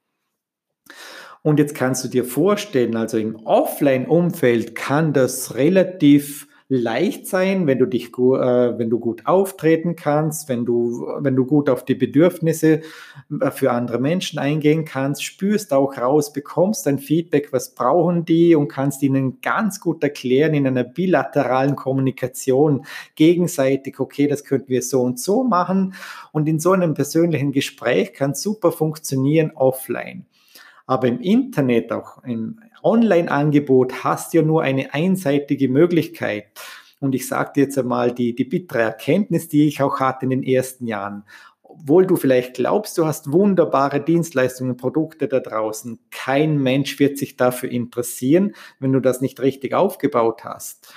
Und 1.44 1.58
jetzt 1.58 1.74
kannst 1.74 2.02
du 2.02 2.08
dir 2.08 2.24
vorstellen, 2.24 2.96
also 2.96 3.18
im 3.18 3.36
Offline-Umfeld 3.36 4.74
kann 4.74 5.12
das 5.12 5.56
relativ 5.56 6.48
leicht 6.68 7.26
sein, 7.26 7.66
wenn 7.66 7.78
du 7.78 7.84
dich, 7.84 8.06
äh, 8.14 8.78
wenn 8.78 8.88
du 8.88 8.98
gut 8.98 9.26
auftreten 9.26 9.94
kannst, 9.94 10.48
wenn 10.48 10.64
du, 10.64 11.06
wenn 11.18 11.36
du 11.36 11.44
gut 11.44 11.68
auf 11.68 11.84
die 11.84 11.96
Bedürfnisse 11.96 12.80
äh, 13.40 13.50
für 13.50 13.72
andere 13.72 13.98
Menschen 13.98 14.38
eingehen 14.38 14.86
kannst, 14.86 15.22
spürst 15.22 15.74
auch 15.74 15.98
raus, 15.98 16.32
bekommst 16.32 16.88
ein 16.88 16.98
Feedback, 16.98 17.52
was 17.52 17.74
brauchen 17.74 18.24
die 18.24 18.54
und 18.54 18.68
kannst 18.68 19.02
ihnen 19.02 19.42
ganz 19.42 19.80
gut 19.80 20.02
erklären 20.02 20.54
in 20.54 20.66
einer 20.66 20.84
bilateralen 20.84 21.76
Kommunikation 21.76 22.86
gegenseitig, 23.16 24.00
okay, 24.00 24.28
das 24.28 24.44
könnten 24.44 24.70
wir 24.70 24.80
so 24.80 25.02
und 25.02 25.20
so 25.20 25.44
machen. 25.44 25.92
Und 26.32 26.48
in 26.48 26.58
so 26.58 26.72
einem 26.72 26.94
persönlichen 26.94 27.52
Gespräch 27.52 28.14
kann 28.14 28.32
super 28.32 28.72
funktionieren 28.72 29.50
offline. 29.54 30.24
Aber 30.86 31.08
im 31.08 31.20
Internet, 31.20 31.92
auch 31.92 32.22
im 32.24 32.60
Online-Angebot, 32.82 34.04
hast 34.04 34.32
du 34.34 34.38
ja 34.38 34.44
nur 34.44 34.62
eine 34.62 34.92
einseitige 34.92 35.68
Möglichkeit. 35.68 36.46
Und 37.00 37.14
ich 37.14 37.26
sage 37.26 37.52
dir 37.56 37.64
jetzt 37.64 37.78
einmal 37.78 38.12
die, 38.12 38.34
die 38.34 38.44
bittere 38.44 38.82
Erkenntnis, 38.82 39.48
die 39.48 39.66
ich 39.66 39.82
auch 39.82 40.00
hatte 40.00 40.26
in 40.26 40.30
den 40.30 40.42
ersten 40.42 40.86
Jahren. 40.86 41.24
Obwohl 41.62 42.06
du 42.06 42.16
vielleicht 42.16 42.54
glaubst, 42.54 42.96
du 42.98 43.06
hast 43.06 43.32
wunderbare 43.32 44.00
Dienstleistungen, 44.00 44.76
Produkte 44.76 45.26
da 45.26 45.40
draußen, 45.40 45.98
kein 46.10 46.58
Mensch 46.58 46.98
wird 46.98 47.18
sich 47.18 47.36
dafür 47.36 47.70
interessieren, 47.70 48.54
wenn 48.78 48.92
du 48.92 49.00
das 49.00 49.20
nicht 49.20 49.40
richtig 49.40 49.74
aufgebaut 49.74 50.44
hast. 50.44 50.94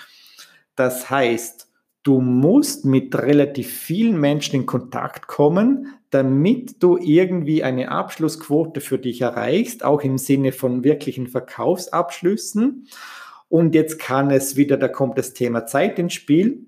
Das 0.75 1.09
heißt, 1.09 1.66
du 2.07 2.21
musst 2.21 2.85
mit 2.85 3.13
relativ 3.15 3.69
vielen 3.69 4.17
Menschen 4.17 4.61
in 4.61 4.65
Kontakt 4.65 5.27
kommen, 5.27 5.93
damit 6.09 6.81
du 6.81 6.95
irgendwie 6.95 7.63
eine 7.63 7.91
Abschlussquote 7.91 8.79
für 8.79 8.97
dich 8.97 9.19
erreichst, 9.19 9.83
auch 9.83 10.01
im 10.03 10.17
Sinne 10.17 10.53
von 10.53 10.85
wirklichen 10.85 11.27
Verkaufsabschlüssen. 11.27 12.87
Und 13.49 13.75
jetzt 13.75 13.99
kann 13.99 14.31
es 14.31 14.55
wieder, 14.55 14.77
da 14.77 14.87
kommt 14.87 15.17
das 15.17 15.33
Thema 15.33 15.65
Zeit 15.65 15.99
ins 15.99 16.13
Spiel, 16.13 16.67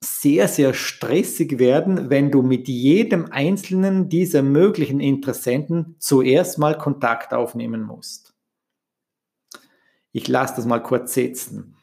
sehr, 0.00 0.48
sehr 0.48 0.74
stressig 0.74 1.60
werden, 1.60 2.10
wenn 2.10 2.32
du 2.32 2.42
mit 2.42 2.66
jedem 2.66 3.26
einzelnen 3.30 4.08
dieser 4.08 4.42
möglichen 4.42 4.98
Interessenten 4.98 5.94
zuerst 6.00 6.58
mal 6.58 6.76
Kontakt 6.76 7.32
aufnehmen 7.32 7.84
musst. 7.84 8.34
Ich 10.10 10.26
lasse 10.26 10.56
das 10.56 10.66
mal 10.66 10.82
kurz 10.82 11.14
setzen. 11.14 11.76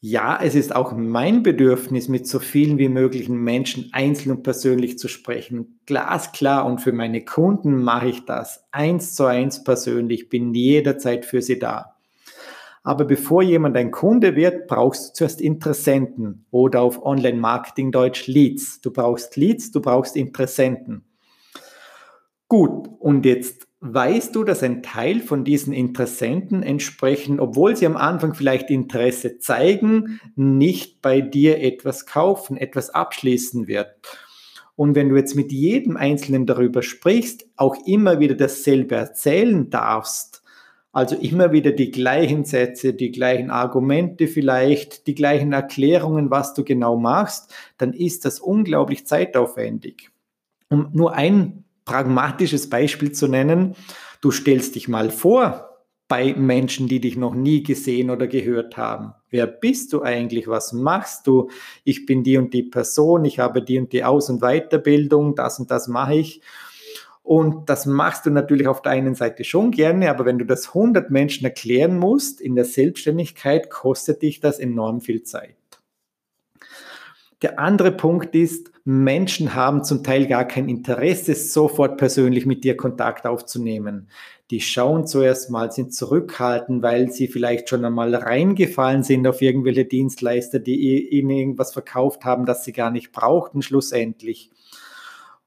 Ja, 0.00 0.38
es 0.40 0.54
ist 0.54 0.76
auch 0.76 0.92
mein 0.92 1.42
Bedürfnis, 1.42 2.06
mit 2.06 2.28
so 2.28 2.38
vielen 2.38 2.78
wie 2.78 2.88
möglichen 2.88 3.36
Menschen 3.36 3.90
einzeln 3.92 4.30
und 4.30 4.42
persönlich 4.44 4.96
zu 4.96 5.08
sprechen. 5.08 5.80
Glasklar 5.86 6.66
und 6.66 6.80
für 6.80 6.92
meine 6.92 7.24
Kunden 7.24 7.82
mache 7.82 8.08
ich 8.08 8.24
das 8.24 8.64
eins 8.70 9.14
zu 9.14 9.24
eins 9.24 9.64
persönlich, 9.64 10.28
bin 10.28 10.54
jederzeit 10.54 11.24
für 11.24 11.42
sie 11.42 11.58
da. 11.58 11.96
Aber 12.84 13.04
bevor 13.06 13.42
jemand 13.42 13.76
ein 13.76 13.90
Kunde 13.90 14.36
wird, 14.36 14.68
brauchst 14.68 15.10
du 15.10 15.12
zuerst 15.14 15.40
Interessenten 15.40 16.46
oder 16.52 16.80
auf 16.80 17.04
Online-Marketing 17.04 17.90
Deutsch 17.90 18.28
Leads. 18.28 18.80
Du 18.80 18.92
brauchst 18.92 19.36
Leads, 19.36 19.72
du 19.72 19.82
brauchst 19.82 20.14
Interessenten. 20.14 21.04
Gut, 22.46 22.88
und 23.00 23.26
jetzt 23.26 23.67
weißt 23.80 24.34
du, 24.34 24.44
dass 24.44 24.62
ein 24.62 24.82
Teil 24.82 25.20
von 25.20 25.44
diesen 25.44 25.72
Interessenten 25.72 26.62
entsprechend, 26.62 27.40
obwohl 27.40 27.76
sie 27.76 27.86
am 27.86 27.96
Anfang 27.96 28.34
vielleicht 28.34 28.70
Interesse 28.70 29.38
zeigen, 29.38 30.20
nicht 30.34 31.00
bei 31.00 31.20
dir 31.20 31.60
etwas 31.60 32.06
kaufen, 32.06 32.56
etwas 32.56 32.90
abschließen 32.90 33.68
wird. 33.68 33.94
Und 34.74 34.94
wenn 34.94 35.08
du 35.08 35.16
jetzt 35.16 35.34
mit 35.34 35.52
jedem 35.52 35.96
Einzelnen 35.96 36.46
darüber 36.46 36.82
sprichst, 36.82 37.46
auch 37.56 37.76
immer 37.86 38.20
wieder 38.20 38.34
dasselbe 38.34 38.94
erzählen 38.94 39.70
darfst, 39.70 40.42
also 40.92 41.16
immer 41.16 41.52
wieder 41.52 41.72
die 41.72 41.90
gleichen 41.90 42.44
Sätze, 42.44 42.94
die 42.94 43.10
gleichen 43.10 43.50
Argumente 43.50 44.26
vielleicht, 44.26 45.06
die 45.06 45.14
gleichen 45.14 45.52
Erklärungen, 45.52 46.30
was 46.30 46.54
du 46.54 46.64
genau 46.64 46.96
machst, 46.96 47.54
dann 47.76 47.92
ist 47.92 48.24
das 48.24 48.40
unglaublich 48.40 49.06
zeitaufwendig. 49.06 50.10
Um 50.68 50.90
nur 50.92 51.14
ein 51.14 51.64
pragmatisches 51.88 52.68
Beispiel 52.68 53.12
zu 53.12 53.28
nennen. 53.28 53.74
Du 54.20 54.30
stellst 54.30 54.74
dich 54.74 54.88
mal 54.88 55.10
vor 55.10 55.64
bei 56.06 56.34
Menschen, 56.34 56.86
die 56.86 57.00
dich 57.00 57.16
noch 57.16 57.34
nie 57.34 57.62
gesehen 57.62 58.10
oder 58.10 58.26
gehört 58.26 58.76
haben. 58.76 59.14
Wer 59.30 59.46
bist 59.46 59.92
du 59.92 60.02
eigentlich? 60.02 60.48
Was 60.48 60.72
machst 60.72 61.26
du? 61.26 61.50
Ich 61.84 62.06
bin 62.06 62.22
die 62.22 62.36
und 62.36 62.52
die 62.52 62.62
Person, 62.62 63.24
ich 63.24 63.38
habe 63.38 63.62
die 63.62 63.78
und 63.78 63.92
die 63.92 64.04
Aus- 64.04 64.30
und 64.30 64.40
Weiterbildung, 64.40 65.34
das 65.34 65.58
und 65.58 65.70
das 65.70 65.88
mache 65.88 66.14
ich. 66.14 66.42
Und 67.22 67.68
das 67.68 67.84
machst 67.84 68.24
du 68.24 68.30
natürlich 68.30 68.68
auf 68.68 68.80
der 68.80 68.92
einen 68.92 69.14
Seite 69.14 69.44
schon 69.44 69.70
gerne, 69.70 70.08
aber 70.08 70.24
wenn 70.24 70.38
du 70.38 70.46
das 70.46 70.68
100 70.68 71.10
Menschen 71.10 71.44
erklären 71.44 71.98
musst 71.98 72.40
in 72.40 72.54
der 72.54 72.64
Selbstständigkeit, 72.64 73.68
kostet 73.68 74.22
dich 74.22 74.40
das 74.40 74.58
enorm 74.58 75.02
viel 75.02 75.22
Zeit. 75.22 75.57
Der 77.40 77.60
andere 77.60 77.92
Punkt 77.92 78.34
ist, 78.34 78.72
Menschen 78.84 79.54
haben 79.54 79.84
zum 79.84 80.02
Teil 80.02 80.26
gar 80.26 80.44
kein 80.44 80.68
Interesse, 80.68 81.34
sofort 81.34 81.96
persönlich 81.96 82.46
mit 82.46 82.64
dir 82.64 82.76
Kontakt 82.76 83.26
aufzunehmen. 83.26 84.08
Die 84.50 84.60
schauen 84.60 85.06
zuerst 85.06 85.50
mal, 85.50 85.70
sind 85.70 85.94
zurückhaltend, 85.94 86.82
weil 86.82 87.12
sie 87.12 87.28
vielleicht 87.28 87.68
schon 87.68 87.84
einmal 87.84 88.14
reingefallen 88.14 89.04
sind 89.04 89.26
auf 89.26 89.40
irgendwelche 89.40 89.84
Dienstleister, 89.84 90.58
die 90.58 91.10
ihnen 91.10 91.30
irgendwas 91.30 91.72
verkauft 91.72 92.24
haben, 92.24 92.46
das 92.46 92.64
sie 92.64 92.72
gar 92.72 92.90
nicht 92.90 93.12
brauchten 93.12 93.62
schlussendlich. 93.62 94.50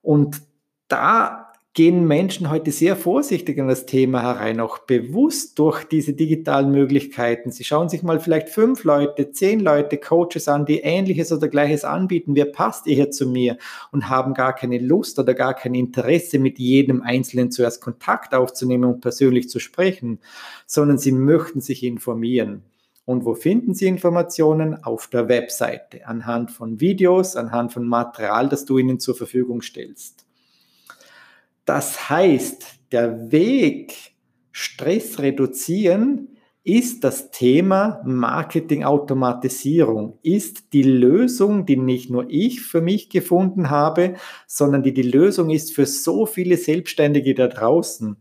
Und 0.02 0.42
da 0.88 1.51
gehen 1.74 2.06
Menschen 2.06 2.50
heute 2.50 2.72
sehr 2.72 2.98
vorsichtig 2.98 3.58
an 3.58 3.70
das 3.70 3.86
Thema 3.86 4.22
herein, 4.22 4.60
auch 4.60 4.80
bewusst 4.80 5.58
durch 5.58 5.86
diese 5.86 6.12
digitalen 6.12 6.70
Möglichkeiten. 6.72 7.50
Sie 7.50 7.64
schauen 7.64 7.88
sich 7.88 8.04
mal 8.04 8.20
vielleicht 8.20 8.50
fünf 8.50 8.84
Leute, 8.84 9.32
zehn 9.32 9.62
Leute, 9.62 9.98
Coaches 9.98 10.50
an, 10.50 10.66
die 10.66 10.80
ähnliches 10.80 11.32
oder 11.32 11.48
gleiches 11.48 11.86
anbieten. 11.86 12.36
Wer 12.36 12.46
passt 12.46 12.88
eher 12.88 13.10
zu 13.10 13.26
mir? 13.26 13.58
Und 13.94 14.10
haben 14.10 14.34
gar 14.34 14.54
keine 14.54 14.80
Lust 14.80 15.18
oder 15.18 15.34
gar 15.34 15.54
kein 15.54 15.74
Interesse, 15.74 16.40
mit 16.40 16.60
jedem 16.60 17.04
Einzelnen 17.04 17.52
zuerst 17.52 17.82
Kontakt 17.82 18.34
aufzunehmen 18.34 18.86
und 18.86 19.00
persönlich 19.00 19.48
zu 19.48 19.60
sprechen, 19.60 20.20
sondern 20.66 20.98
sie 20.98 21.14
möchten 21.14 21.62
sich 21.62 21.84
informieren. 21.84 22.64
Und 23.06 23.26
wo 23.26 23.34
finden 23.34 23.74
Sie 23.74 23.88
Informationen? 23.88 24.84
Auf 24.84 25.08
der 25.08 25.28
Webseite, 25.28 26.06
anhand 26.06 26.52
von 26.52 26.80
Videos, 26.82 27.36
anhand 27.36 27.74
von 27.74 27.88
Material, 27.88 28.50
das 28.50 28.66
du 28.66 28.78
ihnen 28.78 29.00
zur 29.00 29.16
Verfügung 29.16 29.62
stellst. 29.62 30.26
Das 31.65 32.10
heißt, 32.10 32.65
der 32.91 33.32
Weg, 33.32 33.93
Stress 34.52 35.19
reduzieren, 35.19 36.28
ist 36.63 37.04
das 37.04 37.32
Thema 37.32 38.04
Marketing-Automatisierung, 38.06 40.19
ist 40.21 40.74
die 40.74 40.84
Lösung, 40.84 41.65
die 41.65 41.78
nicht 41.78 42.12
nur 42.12 42.28
ich 42.30 42.62
für 42.62 42.82
mich 42.82 43.10
gefunden 43.10 43.71
habe, 43.71 44.13
sondern 44.45 44.84
die 44.84 44.93
die 44.93 45.02
Lösung 45.02 45.50
ist 45.50 45.74
für 45.74 45.88
so 45.88 46.28
viele 46.28 46.58
Selbstständige 46.58 47.34
da 47.34 47.47
draußen. 47.47 48.17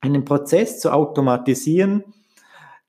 Einen 0.00 0.24
Prozess 0.24 0.80
zu 0.80 0.92
automatisieren, 0.92 2.02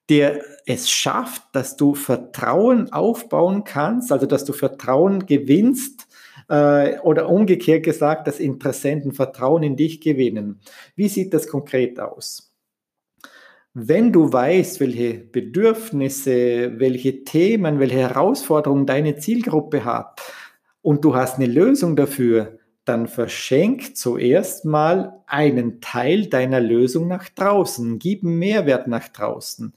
der 0.09 0.41
es 0.65 0.89
schafft, 0.89 1.43
dass 1.53 1.77
du 1.77 1.95
Vertrauen 1.95 2.91
aufbauen 2.91 3.63
kannst, 3.63 4.11
also 4.11 4.25
dass 4.25 4.43
du 4.43 4.51
Vertrauen 4.51 5.25
gewinnst 5.25 6.02
äh, 6.49 6.99
oder 6.99 7.29
umgekehrt 7.29 7.83
gesagt, 7.83 8.27
dass 8.27 8.39
Interessenten 8.39 9.13
Vertrauen 9.13 9.63
in 9.63 9.75
dich 9.75 10.01
gewinnen. 10.01 10.59
Wie 10.95 11.07
sieht 11.07 11.33
das 11.33 11.47
konkret 11.47 11.99
aus? 11.99 12.53
Wenn 13.75 14.11
du 14.13 14.31
weißt, 14.31 14.79
welche 14.81 15.15
Bedürfnisse, 15.15 16.79
welche 16.79 17.23
Themen, 17.23 17.79
welche 17.79 17.97
Herausforderungen 17.97 18.85
deine 18.85 19.15
Zielgruppe 19.15 19.83
hat 19.83 20.21
und 20.83 21.03
du 21.03 21.15
hast 21.15 21.37
eine 21.37 21.47
Lösung 21.47 21.95
dafür, 21.95 22.59
dann 22.85 23.07
verschenk 23.07 23.95
zuerst 23.95 24.65
mal 24.65 25.23
einen 25.25 25.81
Teil 25.81 26.27
deiner 26.27 26.59
Lösung 26.59 27.07
nach 27.07 27.29
draußen. 27.29 27.97
Gib 27.97 28.23
Mehrwert 28.23 28.87
nach 28.87 29.07
draußen. 29.07 29.73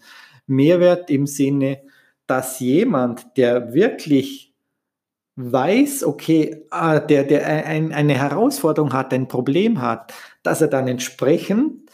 Mehrwert 0.47 1.09
im 1.09 1.27
Sinne, 1.27 1.81
dass 2.27 2.61
jemand, 2.61 3.37
der 3.37 3.73
wirklich 3.73 4.53
weiß, 5.37 6.05
okay, 6.05 6.65
ah, 6.71 6.99
der, 6.99 7.25
der 7.25 7.47
ein, 7.47 7.93
eine 7.93 8.15
Herausforderung 8.15 8.93
hat, 8.93 9.13
ein 9.13 9.29
Problem 9.29 9.81
hat, 9.83 10.15
dass 10.43 10.63
er 10.63 10.69
dann 10.69 10.89
entsprechend 10.89 11.91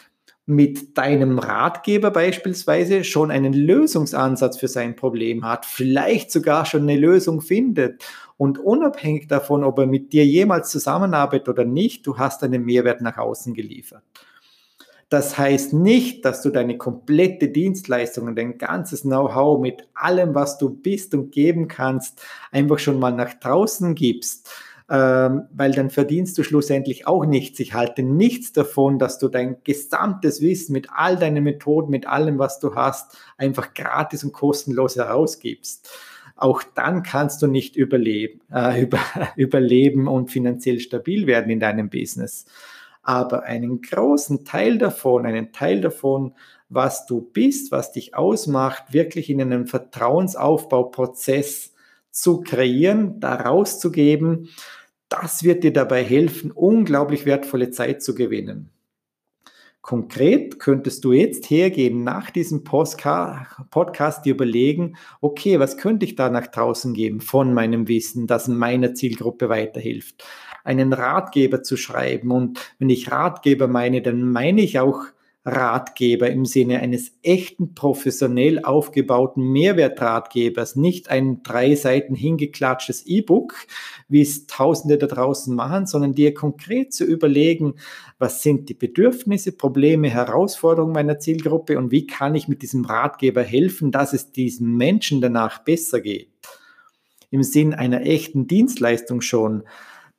mit 0.46 0.98
deinem 0.98 1.38
Ratgeber 1.38 2.10
beispielsweise 2.10 3.04
schon 3.04 3.30
einen 3.30 3.52
Lösungsansatz 3.52 4.58
für 4.58 4.68
sein 4.68 4.96
Problem 4.96 5.44
hat, 5.44 5.66
vielleicht 5.66 6.32
sogar 6.32 6.66
schon 6.66 6.82
eine 6.82 6.96
Lösung 6.96 7.40
findet 7.40 8.04
und 8.36 8.58
unabhängig 8.58 9.28
davon, 9.28 9.62
ob 9.62 9.78
er 9.78 9.86
mit 9.86 10.12
dir 10.12 10.26
jemals 10.26 10.70
zusammenarbeitet 10.70 11.48
oder 11.48 11.64
nicht, 11.64 12.06
du 12.06 12.18
hast 12.18 12.42
einen 12.42 12.64
Mehrwert 12.64 13.00
nach 13.00 13.18
außen 13.18 13.54
geliefert. 13.54 14.02
Das 15.12 15.36
heißt 15.36 15.74
nicht, 15.74 16.24
dass 16.24 16.40
du 16.40 16.48
deine 16.48 16.78
komplette 16.78 17.48
Dienstleistung 17.48 18.28
und 18.28 18.36
dein 18.36 18.56
ganzes 18.56 19.02
Know-how 19.02 19.60
mit 19.60 19.86
allem, 19.92 20.34
was 20.34 20.56
du 20.56 20.70
bist 20.70 21.12
und 21.12 21.32
geben 21.32 21.68
kannst, 21.68 22.22
einfach 22.50 22.78
schon 22.78 22.98
mal 22.98 23.12
nach 23.12 23.34
draußen 23.34 23.94
gibst, 23.94 24.50
ähm, 24.88 25.42
weil 25.52 25.72
dann 25.72 25.90
verdienst 25.90 26.38
du 26.38 26.42
schlussendlich 26.42 27.06
auch 27.06 27.26
nichts. 27.26 27.60
Ich 27.60 27.74
halte 27.74 28.02
nichts 28.02 28.54
davon, 28.54 28.98
dass 28.98 29.18
du 29.18 29.28
dein 29.28 29.58
gesamtes 29.64 30.40
Wissen 30.40 30.72
mit 30.72 30.88
all 30.90 31.18
deinen 31.18 31.44
Methoden, 31.44 31.90
mit 31.90 32.06
allem, 32.06 32.38
was 32.38 32.58
du 32.58 32.74
hast, 32.74 33.14
einfach 33.36 33.74
gratis 33.74 34.24
und 34.24 34.32
kostenlos 34.32 34.96
herausgibst. 34.96 35.90
Auch 36.36 36.62
dann 36.74 37.02
kannst 37.02 37.42
du 37.42 37.48
nicht 37.48 37.76
überleben, 37.76 38.40
äh, 38.50 38.80
über, 38.84 39.00
überleben 39.36 40.08
und 40.08 40.30
finanziell 40.30 40.80
stabil 40.80 41.26
werden 41.26 41.50
in 41.50 41.60
deinem 41.60 41.90
Business. 41.90 42.46
Aber 43.02 43.42
einen 43.42 43.80
großen 43.80 44.44
Teil 44.44 44.78
davon, 44.78 45.26
einen 45.26 45.52
Teil 45.52 45.80
davon, 45.80 46.34
was 46.68 47.06
du 47.06 47.20
bist, 47.20 47.72
was 47.72 47.92
dich 47.92 48.14
ausmacht, 48.14 48.92
wirklich 48.92 49.28
in 49.28 49.42
einem 49.42 49.66
Vertrauensaufbauprozess 49.66 51.74
zu 52.10 52.40
kreieren, 52.40 53.20
da 53.20 53.34
rauszugeben, 53.34 54.48
das 55.08 55.42
wird 55.42 55.64
dir 55.64 55.72
dabei 55.72 56.02
helfen, 56.02 56.50
unglaublich 56.50 57.26
wertvolle 57.26 57.70
Zeit 57.70 58.02
zu 58.02 58.14
gewinnen. 58.14 58.70
Konkret 59.82 60.60
könntest 60.60 61.04
du 61.04 61.12
jetzt 61.12 61.50
hergehen, 61.50 62.04
nach 62.04 62.30
diesem 62.30 62.62
Podcast 62.62 64.24
dir 64.24 64.34
überlegen, 64.34 64.96
okay, 65.20 65.58
was 65.58 65.76
könnte 65.76 66.06
ich 66.06 66.14
da 66.14 66.30
nach 66.30 66.46
draußen 66.46 66.94
geben 66.94 67.20
von 67.20 67.52
meinem 67.52 67.88
Wissen, 67.88 68.28
das 68.28 68.46
meiner 68.46 68.94
Zielgruppe 68.94 69.48
weiterhilft? 69.48 70.24
Einen 70.64 70.92
Ratgeber 70.92 71.62
zu 71.62 71.76
schreiben. 71.76 72.30
Und 72.30 72.60
wenn 72.78 72.90
ich 72.90 73.10
Ratgeber 73.10 73.68
meine, 73.68 74.02
dann 74.02 74.22
meine 74.30 74.60
ich 74.60 74.78
auch 74.78 75.06
Ratgeber 75.44 76.30
im 76.30 76.44
Sinne 76.44 76.80
eines 76.80 77.12
echten 77.22 77.74
professionell 77.74 78.64
aufgebauten 78.64 79.42
Mehrwertratgebers, 79.50 80.76
nicht 80.76 81.10
ein 81.10 81.42
drei 81.42 81.74
Seiten 81.74 82.14
hingeklatschtes 82.14 83.06
E-Book, 83.06 83.54
wie 84.08 84.20
es 84.20 84.46
Tausende 84.46 84.98
da 84.98 85.08
draußen 85.08 85.54
machen, 85.54 85.86
sondern 85.86 86.14
dir 86.14 86.32
konkret 86.32 86.92
zu 86.92 87.04
überlegen, 87.04 87.74
was 88.18 88.42
sind 88.42 88.68
die 88.68 88.74
Bedürfnisse, 88.74 89.50
Probleme, 89.50 90.08
Herausforderungen 90.10 90.92
meiner 90.92 91.18
Zielgruppe 91.18 91.76
und 91.76 91.90
wie 91.90 92.06
kann 92.06 92.36
ich 92.36 92.46
mit 92.46 92.62
diesem 92.62 92.84
Ratgeber 92.84 93.42
helfen, 93.42 93.90
dass 93.90 94.12
es 94.12 94.30
diesen 94.30 94.76
Menschen 94.76 95.20
danach 95.20 95.64
besser 95.64 96.00
geht. 96.00 96.28
Im 97.30 97.42
Sinn 97.42 97.74
einer 97.74 98.02
echten 98.02 98.46
Dienstleistung 98.46 99.22
schon 99.22 99.64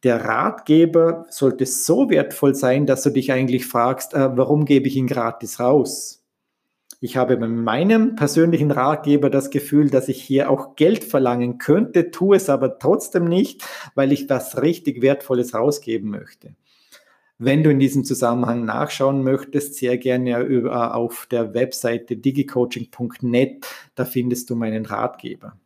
der 0.03 0.25
Ratgeber 0.25 1.25
sollte 1.29 1.65
so 1.65 2.09
wertvoll 2.09 2.55
sein, 2.55 2.85
dass 2.85 3.03
du 3.03 3.09
dich 3.09 3.31
eigentlich 3.31 3.65
fragst, 3.65 4.13
äh, 4.13 4.35
warum 4.37 4.65
gebe 4.65 4.87
ich 4.87 4.95
ihn 4.95 5.07
gratis 5.07 5.59
raus? 5.59 6.23
Ich 6.99 7.17
habe 7.17 7.35
bei 7.35 7.47
meinem 7.47 8.15
persönlichen 8.15 8.71
Ratgeber 8.71 9.29
das 9.29 9.49
Gefühl, 9.49 9.89
dass 9.89 10.07
ich 10.07 10.21
hier 10.23 10.49
auch 10.49 10.77
Geld 10.77 11.03
verlangen 11.03 11.57
könnte, 11.57 12.11
tue 12.11 12.37
es 12.37 12.49
aber 12.49 12.79
trotzdem 12.79 13.25
nicht, 13.25 13.63
weil 13.93 14.13
ich 14.13 14.29
was 14.29 14.61
richtig 14.61 15.01
Wertvolles 15.01 15.53
rausgeben 15.53 16.09
möchte. 16.09 16.55
Wenn 17.39 17.61
du 17.61 17.71
in 17.71 17.79
diesem 17.79 18.05
Zusammenhang 18.05 18.63
nachschauen 18.63 19.21
möchtest, 19.21 19.75
sehr 19.75 19.97
gerne 19.97 20.39
über, 20.43 20.95
auf 20.95 21.27
der 21.29 21.53
Webseite 21.53 22.15
digicoaching.net, 22.15 23.65
da 23.95 24.05
findest 24.05 24.49
du 24.49 24.55
meinen 24.55 24.85
Ratgeber. 24.85 25.57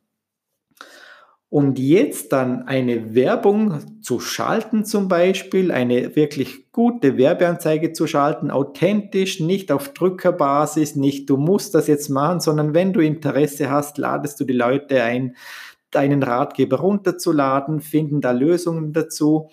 Und 1.49 1.79
jetzt 1.79 2.33
dann 2.33 2.67
eine 2.67 3.15
Werbung 3.15 4.01
zu 4.01 4.19
schalten 4.19 4.83
zum 4.83 5.07
Beispiel, 5.07 5.71
eine 5.71 6.13
wirklich 6.17 6.73
gute 6.73 7.17
Werbeanzeige 7.17 7.93
zu 7.93 8.05
schalten, 8.05 8.51
authentisch, 8.51 9.39
nicht 9.39 9.71
auf 9.71 9.93
Drückerbasis, 9.93 10.97
nicht 10.97 11.29
du 11.29 11.37
musst 11.37 11.73
das 11.73 11.87
jetzt 11.87 12.09
machen, 12.09 12.41
sondern 12.41 12.73
wenn 12.73 12.91
du 12.91 12.99
Interesse 12.99 13.69
hast, 13.69 13.97
ladest 13.97 14.41
du 14.41 14.43
die 14.43 14.53
Leute 14.53 15.01
ein, 15.03 15.37
deinen 15.91 16.21
Ratgeber 16.21 16.79
runterzuladen, 16.79 17.79
finden 17.79 18.19
da 18.19 18.31
Lösungen 18.31 18.91
dazu. 18.91 19.49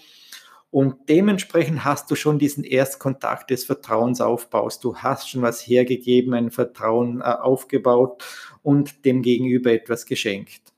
Und 0.72 1.08
dementsprechend 1.08 1.84
hast 1.84 2.10
du 2.10 2.16
schon 2.16 2.40
diesen 2.40 2.64
Erstkontakt 2.64 3.50
des 3.50 3.64
Vertrauensaufbaus. 3.64 4.80
Du 4.80 4.96
hast 4.96 5.30
schon 5.30 5.42
was 5.42 5.60
hergegeben, 5.60 6.34
ein 6.34 6.50
Vertrauen 6.50 7.20
äh, 7.20 7.24
aufgebaut 7.24 8.24
und 8.64 9.04
dem 9.04 9.22
Gegenüber 9.22 9.70
etwas 9.70 10.06
geschenkt. 10.06 10.73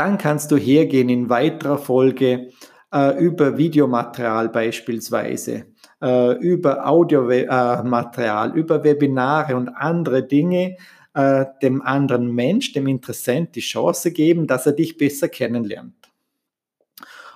Dann 0.00 0.16
kannst 0.16 0.50
du 0.50 0.56
hergehen 0.56 1.10
in 1.10 1.28
weiterer 1.28 1.76
Folge 1.76 2.48
äh, 2.90 3.22
über 3.22 3.58
Videomaterial 3.58 4.48
beispielsweise, 4.48 5.66
äh, 6.00 6.38
über 6.38 6.88
Audiomaterial, 6.88 8.50
äh, 8.50 8.58
über 8.58 8.82
Webinare 8.82 9.56
und 9.56 9.68
andere 9.68 10.22
Dinge, 10.22 10.78
äh, 11.12 11.44
dem 11.60 11.82
anderen 11.82 12.34
Mensch, 12.34 12.72
dem 12.72 12.86
Interessent 12.86 13.54
die 13.54 13.60
Chance 13.60 14.10
geben, 14.12 14.46
dass 14.46 14.64
er 14.64 14.72
dich 14.72 14.96
besser 14.96 15.28
kennenlernt. 15.28 16.10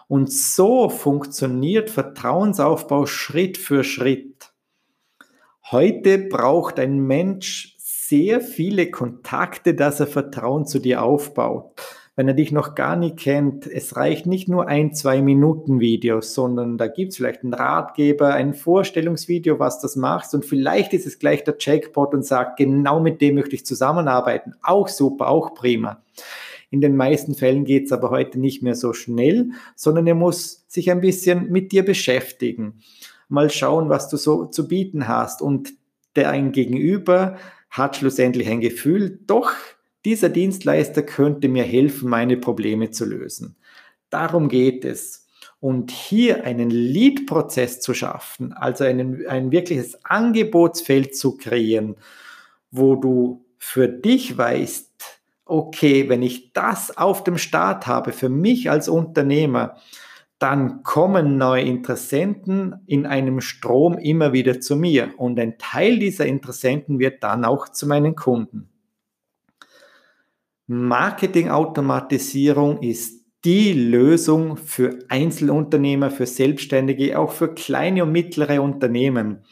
Und 0.09 0.33
so 0.33 0.89
funktioniert 0.89 1.91
Vertrauensaufbau 1.91 3.05
Schritt 3.05 3.59
für 3.59 3.85
Schritt. 3.85 4.55
Heute 5.71 6.17
braucht 6.17 6.79
ein 6.79 6.99
Mensch 6.99 7.77
sehr 7.77 8.41
viele 8.41 8.91
Kontakte, 8.91 9.75
dass 9.75 10.01
er 10.01 10.07
Vertrauen 10.07 10.65
zu 10.65 10.79
dir 10.79 11.03
aufbaut 11.03 11.79
wenn 12.17 12.29
er 12.29 12.35
dich 12.35 12.53
noch 12.53 12.75
gar 12.75 12.97
nicht 12.97 13.17
kennt, 13.17 13.67
es 13.67 13.97
reicht 13.97 14.27
nicht 14.27 14.49
nur 14.49 14.69
ein, 14.69 14.93
zwei 14.95 15.21
Minuten 15.21 15.81
Videos, 15.81 16.35
sondern 16.35 16.79
da 16.79 16.87
gibt 16.87 17.11
es 17.11 17.17
vielleicht 17.17 17.43
einen 17.43 17.55
Ratgeber, 17.55 18.35
ein 18.35 18.55
Vorstellungsvideo, 18.55 19.59
was 19.59 19.81
das 19.81 19.97
machst 19.97 20.35
und 20.35 20.45
vielleicht 20.45 20.93
ist 20.95 21.07
es 21.07 21.19
gleich 21.19 21.45
der 21.45 21.57
Jackpot 21.59 22.15
und 22.15 22.25
sagt, 22.25 22.57
genau 22.57 23.01
mit 23.01 23.21
dem 23.21 23.35
möchte 23.35 23.57
ich 23.57 23.67
zusammenarbeiten. 23.67 24.55
Auch 24.63 24.89
super, 24.89 25.29
auch 25.29 25.55
prima. 25.55 26.03
In 26.71 26.81
den 26.81 26.97
meisten 26.97 27.35
Fällen 27.35 27.65
geht 27.65 27.87
es 27.87 27.93
aber 27.93 28.11
heute 28.11 28.41
nicht 28.41 28.63
mehr 28.63 28.75
so 28.75 28.93
schnell, 28.93 29.51
sondern 29.77 30.07
er 30.09 30.17
muss 30.17 30.65
sich 30.67 30.91
ein 30.91 31.01
bisschen 31.01 31.51
mit 31.51 31.71
dir 31.71 31.85
beschäftigen. 31.85 32.81
Mal 33.29 33.51
schauen, 33.51 33.89
was 33.89 34.09
du 34.09 34.17
so 34.17 34.47
zu 34.47 34.67
bieten 34.67 35.07
hast. 35.07 35.41
Und 35.41 35.73
der 36.17 36.31
ein 36.31 36.51
Gegenüber 36.51 37.37
hat 37.71 37.97
schlussendlich 37.97 38.49
ein 38.49 38.61
Gefühl, 38.61 39.21
doch, 39.27 39.53
dieser 40.05 40.29
Dienstleister 40.29 41.03
könnte 41.03 41.49
mir 41.49 41.65
helfen, 41.65 42.09
meine 42.09 42.37
Probleme 42.37 42.91
zu 42.91 43.05
lösen. 43.05 43.57
Darum 44.11 44.49
geht 44.49 44.85
es. 44.85 45.27
Und 45.61 45.91
hier 45.91 46.45
einen 46.45 46.69
Lead-Prozess 46.69 47.81
zu 47.81 47.95
schaffen, 47.95 48.53
also 48.53 48.85
einen, 48.85 49.27
ein 49.27 49.51
wirkliches 49.51 50.05
Angebotsfeld 50.05 51.17
zu 51.17 51.39
kreieren, 51.39 51.97
wo 52.71 52.97
du 52.97 53.47
für 53.57 53.89
dich 53.89 54.37
weißt, 54.37 54.93
okay, 55.47 56.09
wenn 56.09 56.23
ich 56.23 56.53
das 56.53 56.97
auf 56.97 57.25
dem 57.25 57.39
Start 57.39 57.87
habe, 57.87 58.13
für 58.13 58.29
mich 58.29 58.71
als 58.71 58.89
Unternehmer, 58.89 59.77
dann 60.39 60.83
kommen 60.83 61.39
neue 61.39 61.63
Interessenten 61.63 62.75
in 62.87 63.07
einem 63.07 63.41
Strom 63.41 63.97
immer 63.97 64.35
wieder 64.35 64.61
zu 64.61 64.77
mir 64.77 65.15
und 65.17 65.41
ein 65.41 65.57
Teil 65.57 65.99
dieser 65.99 66.27
Interessenten 66.27 66.99
wird 66.99 67.23
dann 67.23 67.45
auch 67.45 67.71
zu 67.71 67.87
meinen 67.87 68.15
Kunden. 68.17 68.74
Marketingautomatisierung 70.67 72.83
ist 72.83 73.25
die 73.45 73.75
Lösung 73.75 74.57
für 74.57 74.99
Einzelunternehmer, 75.09 76.11
für 76.11 76.27
Selbstständige, 76.27 77.19
auch 77.19 77.33
für 77.33 77.53
kleine 77.53 78.05
und 78.05 78.13
mittlere 78.13 78.63
Unternehmen. 78.63 79.45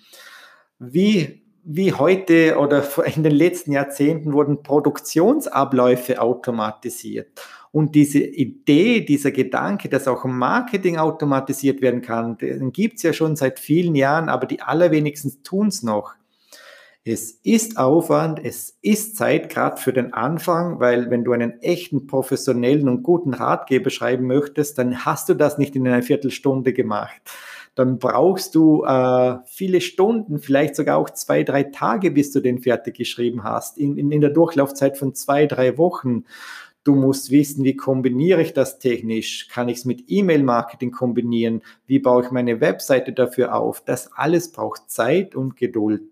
Wie, 0.78 1.42
wie 1.62 1.92
heute 1.92 2.56
oder 2.58 2.82
in 3.14 3.22
den 3.22 3.32
letzten 3.32 3.72
Jahrzehnten 3.72 4.32
wurden 4.32 4.62
Produktionsabläufe 4.62 6.22
automatisiert. 6.22 7.42
Und 7.70 7.94
diese 7.94 8.20
Idee, 8.20 9.02
dieser 9.02 9.30
Gedanke, 9.30 9.88
dass 9.88 10.08
auch 10.08 10.24
Marketing 10.24 10.98
automatisiert 10.98 11.82
werden 11.82 12.02
kann, 12.02 12.36
den 12.38 12.72
gibt 12.72 12.96
es 12.96 13.02
ja 13.02 13.12
schon 13.12 13.36
seit 13.36 13.60
vielen 13.60 13.94
Jahren, 13.94 14.28
aber 14.28 14.46
die 14.46 14.60
allerwenigsten 14.60 15.42
tun 15.42 15.68
es 15.68 15.82
noch. 15.82 16.14
Es 17.04 17.32
ist 17.42 17.78
Aufwand, 17.78 18.38
es 18.44 18.78
ist 18.80 19.16
Zeit, 19.16 19.48
gerade 19.48 19.76
für 19.78 19.92
den 19.92 20.12
Anfang, 20.12 20.78
weil 20.78 21.10
wenn 21.10 21.24
du 21.24 21.32
einen 21.32 21.60
echten, 21.60 22.06
professionellen 22.06 22.88
und 22.88 23.02
guten 23.02 23.34
Ratgeber 23.34 23.90
schreiben 23.90 24.28
möchtest, 24.28 24.78
dann 24.78 25.04
hast 25.04 25.28
du 25.28 25.34
das 25.34 25.58
nicht 25.58 25.74
in 25.74 25.84
einer 25.88 26.04
Viertelstunde 26.04 26.72
gemacht. 26.72 27.20
Dann 27.74 27.98
brauchst 27.98 28.54
du 28.54 28.84
äh, 28.84 29.38
viele 29.46 29.80
Stunden, 29.80 30.38
vielleicht 30.38 30.76
sogar 30.76 30.96
auch 30.96 31.10
zwei, 31.10 31.42
drei 31.42 31.64
Tage, 31.64 32.12
bis 32.12 32.30
du 32.30 32.38
den 32.38 32.60
fertig 32.60 32.98
geschrieben 32.98 33.42
hast, 33.42 33.78
in, 33.78 33.96
in, 33.96 34.12
in 34.12 34.20
der 34.20 34.30
Durchlaufzeit 34.30 34.96
von 34.96 35.12
zwei, 35.12 35.46
drei 35.46 35.78
Wochen. 35.78 36.22
Du 36.84 36.94
musst 36.94 37.32
wissen, 37.32 37.64
wie 37.64 37.74
kombiniere 37.74 38.42
ich 38.42 38.52
das 38.52 38.78
technisch? 38.78 39.48
Kann 39.48 39.68
ich 39.68 39.78
es 39.78 39.84
mit 39.84 40.04
E-Mail-Marketing 40.06 40.92
kombinieren? 40.92 41.62
Wie 41.84 41.98
baue 41.98 42.22
ich 42.22 42.30
meine 42.30 42.60
Webseite 42.60 43.12
dafür 43.12 43.56
auf? 43.56 43.82
Das 43.84 44.12
alles 44.12 44.52
braucht 44.52 44.88
Zeit 44.88 45.34
und 45.34 45.56
Geduld. 45.56 46.02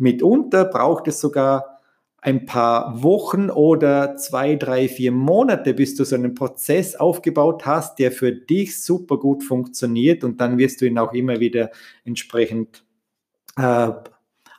Mitunter 0.00 0.64
braucht 0.64 1.08
es 1.08 1.20
sogar 1.20 1.78
ein 2.22 2.44
paar 2.44 3.02
Wochen 3.02 3.48
oder 3.48 4.16
zwei, 4.16 4.56
drei, 4.56 4.88
vier 4.88 5.12
Monate, 5.12 5.72
bis 5.72 5.94
du 5.94 6.04
so 6.04 6.16
einen 6.16 6.34
Prozess 6.34 6.94
aufgebaut 6.96 7.64
hast, 7.64 7.98
der 7.98 8.12
für 8.12 8.32
dich 8.32 8.82
super 8.82 9.18
gut 9.18 9.42
funktioniert 9.42 10.22
und 10.22 10.40
dann 10.40 10.58
wirst 10.58 10.80
du 10.80 10.86
ihn 10.86 10.98
auch 10.98 11.14
immer 11.14 11.40
wieder 11.40 11.70
entsprechend 12.04 12.84
äh, 13.56 13.90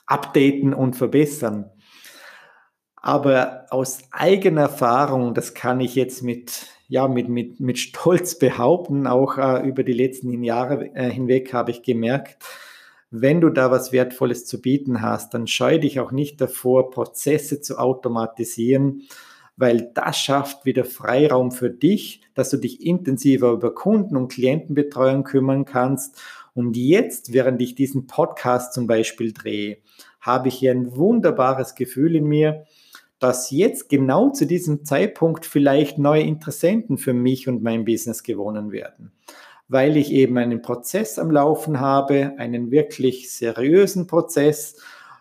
updaten 0.06 0.74
und 0.74 0.96
verbessern. 0.96 1.70
Aber 2.96 3.66
aus 3.70 4.00
eigener 4.12 4.62
Erfahrung, 4.62 5.34
das 5.34 5.54
kann 5.54 5.80
ich 5.80 5.94
jetzt 5.94 6.22
mit, 6.22 6.66
ja, 6.88 7.08
mit, 7.08 7.28
mit, 7.28 7.60
mit 7.60 7.78
Stolz 7.78 8.38
behaupten, 8.38 9.06
auch 9.06 9.38
äh, 9.38 9.66
über 9.66 9.82
die 9.82 9.92
letzten 9.92 10.42
Jahre 10.42 10.94
äh, 10.94 11.10
hinweg 11.10 11.52
habe 11.52 11.70
ich 11.70 11.82
gemerkt, 11.82 12.44
wenn 13.12 13.42
du 13.42 13.50
da 13.50 13.70
was 13.70 13.92
Wertvolles 13.92 14.46
zu 14.46 14.60
bieten 14.60 15.02
hast, 15.02 15.34
dann 15.34 15.46
scheu 15.46 15.78
dich 15.78 16.00
auch 16.00 16.12
nicht 16.12 16.40
davor, 16.40 16.90
Prozesse 16.90 17.60
zu 17.60 17.78
automatisieren, 17.78 19.02
weil 19.56 19.90
das 19.94 20.18
schafft 20.18 20.64
wieder 20.64 20.86
Freiraum 20.86 21.52
für 21.52 21.68
dich, 21.68 22.22
dass 22.34 22.48
du 22.48 22.56
dich 22.56 22.84
intensiver 22.84 23.52
über 23.52 23.74
Kunden- 23.74 24.16
und 24.16 24.32
Klientenbetreuung 24.32 25.24
kümmern 25.24 25.66
kannst. 25.66 26.18
Und 26.54 26.74
jetzt, 26.74 27.34
während 27.34 27.60
ich 27.60 27.74
diesen 27.74 28.06
Podcast 28.06 28.72
zum 28.72 28.86
Beispiel 28.86 29.34
drehe, 29.34 29.76
habe 30.22 30.48
ich 30.48 30.54
hier 30.54 30.72
ein 30.72 30.96
wunderbares 30.96 31.74
Gefühl 31.74 32.16
in 32.16 32.24
mir, 32.24 32.64
dass 33.18 33.50
jetzt 33.50 33.90
genau 33.90 34.30
zu 34.30 34.46
diesem 34.46 34.86
Zeitpunkt 34.86 35.44
vielleicht 35.44 35.98
neue 35.98 36.22
Interessenten 36.22 36.96
für 36.96 37.12
mich 37.12 37.46
und 37.46 37.62
mein 37.62 37.84
Business 37.84 38.22
gewonnen 38.22 38.72
werden, 38.72 39.12
weil 39.72 39.96
ich 39.96 40.12
eben 40.12 40.36
einen 40.36 40.60
Prozess 40.60 41.18
am 41.18 41.30
Laufen 41.30 41.80
habe, 41.80 42.34
einen 42.36 42.70
wirklich 42.70 43.32
seriösen 43.32 44.06
Prozess, 44.06 44.76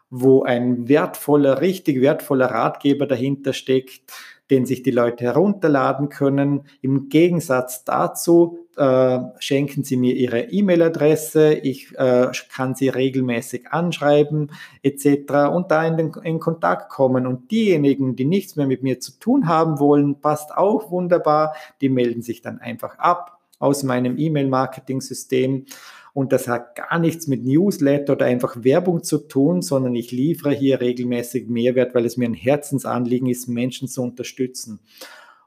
wo 0.09 0.43
ein 0.43 0.89
wertvoller, 0.89 1.61
richtig 1.61 2.01
wertvoller 2.01 2.47
Ratgeber 2.47 3.07
dahinter 3.07 3.53
steckt, 3.53 4.11
den 4.49 4.65
sich 4.65 4.83
die 4.83 4.91
Leute 4.91 5.23
herunterladen 5.23 6.09
können. 6.09 6.65
Im 6.81 7.07
Gegensatz 7.07 7.85
dazu 7.85 8.67
äh, 8.75 9.19
schenken 9.39 9.85
Sie 9.85 9.95
mir 9.95 10.15
Ihre 10.15 10.41
E-Mail-Adresse, 10.41 11.53
ich 11.53 11.97
äh, 11.97 12.27
kann 12.53 12.75
Sie 12.75 12.89
regelmäßig 12.89 13.69
anschreiben 13.69 14.51
etc. 14.83 15.31
und 15.53 15.71
da 15.71 15.87
in, 15.87 15.95
den, 15.95 16.11
in 16.25 16.41
Kontakt 16.41 16.89
kommen. 16.89 17.25
Und 17.25 17.51
diejenigen, 17.51 18.17
die 18.17 18.25
nichts 18.25 18.57
mehr 18.57 18.67
mit 18.67 18.83
mir 18.83 18.99
zu 18.99 19.17
tun 19.17 19.47
haben 19.47 19.79
wollen, 19.79 20.19
passt 20.19 20.53
auch 20.57 20.91
wunderbar, 20.91 21.55
die 21.79 21.87
melden 21.87 22.21
sich 22.21 22.41
dann 22.41 22.59
einfach 22.59 22.99
ab 22.99 23.37
aus 23.61 23.83
meinem 23.83 24.17
E-Mail-Marketing-System. 24.17 25.65
Und 26.13 26.33
das 26.33 26.47
hat 26.47 26.75
gar 26.75 26.99
nichts 26.99 27.27
mit 27.27 27.45
Newsletter 27.45 28.13
oder 28.13 28.25
einfach 28.25 28.63
Werbung 28.63 29.03
zu 29.03 29.17
tun, 29.17 29.61
sondern 29.61 29.95
ich 29.95 30.11
liefere 30.11 30.51
hier 30.51 30.81
regelmäßig 30.81 31.47
Mehrwert, 31.47 31.95
weil 31.95 32.05
es 32.05 32.17
mir 32.17 32.27
ein 32.27 32.33
Herzensanliegen 32.33 33.29
ist, 33.29 33.47
Menschen 33.47 33.87
zu 33.87 34.01
unterstützen. 34.01 34.81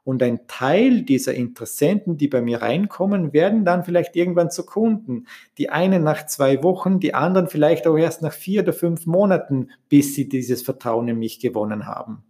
Und 0.03 0.21
ein 0.21 0.47
Teil 0.47 1.01
dieser 1.01 1.33
Interessenten, 1.33 2.17
die 2.17 2.27
bei 2.27 2.39
mir 2.39 2.61
reinkommen, 2.61 3.33
werden 3.33 3.65
dann 3.65 3.83
vielleicht 3.83 4.15
irgendwann 4.15 4.51
zu 4.51 4.63
Kunden. 4.63 5.25
Die 5.57 5.69
einen 5.69 6.03
nach 6.03 6.27
zwei 6.27 6.61
Wochen, 6.61 6.99
die 6.99 7.15
anderen 7.15 7.47
vielleicht 7.47 7.87
auch 7.87 7.97
erst 7.97 8.21
nach 8.21 8.33
vier 8.33 8.61
oder 8.61 8.73
fünf 8.73 9.07
Monaten, 9.07 9.69
bis 9.89 10.13
sie 10.13 10.29
dieses 10.29 10.61
Vertrauen 10.61 11.07
in 11.07 11.17
mich 11.17 11.39
gewonnen 11.39 11.87
haben. 11.87 12.23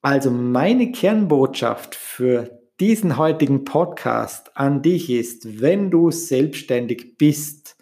Also 0.00 0.30
meine 0.30 0.92
Kernbotschaft 0.92 1.94
für 1.94 2.58
diesen 2.80 3.16
heutigen 3.16 3.64
Podcast 3.64 4.54
an 4.54 4.82
dich 4.82 5.08
ist, 5.08 5.62
wenn 5.62 5.90
du 5.90 6.10
selbstständig 6.10 7.16
bist 7.16 7.76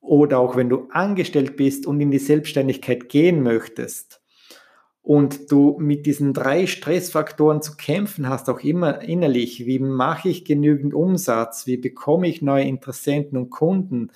oder 0.00 0.38
auch 0.38 0.56
wenn 0.56 0.68
du 0.68 0.88
angestellt 0.90 1.56
bist 1.56 1.86
und 1.86 2.00
in 2.00 2.10
die 2.10 2.18
Selbstständigkeit 2.18 3.08
gehen 3.08 3.42
möchtest 3.42 4.20
und 5.02 5.50
du 5.50 5.78
mit 5.80 6.04
diesen 6.04 6.34
drei 6.34 6.66
Stressfaktoren 6.66 7.62
zu 7.62 7.76
kämpfen 7.76 8.28
hast, 8.28 8.50
auch 8.50 8.60
immer 8.60 9.00
innerlich, 9.00 9.64
wie 9.64 9.78
mache 9.78 10.28
ich 10.28 10.44
genügend 10.44 10.92
Umsatz, 10.92 11.66
wie 11.66 11.78
bekomme 11.78 12.28
ich 12.28 12.42
neue 12.42 12.64
Interessenten 12.64 13.38
und 13.38 13.48
Kunden, 13.48 14.10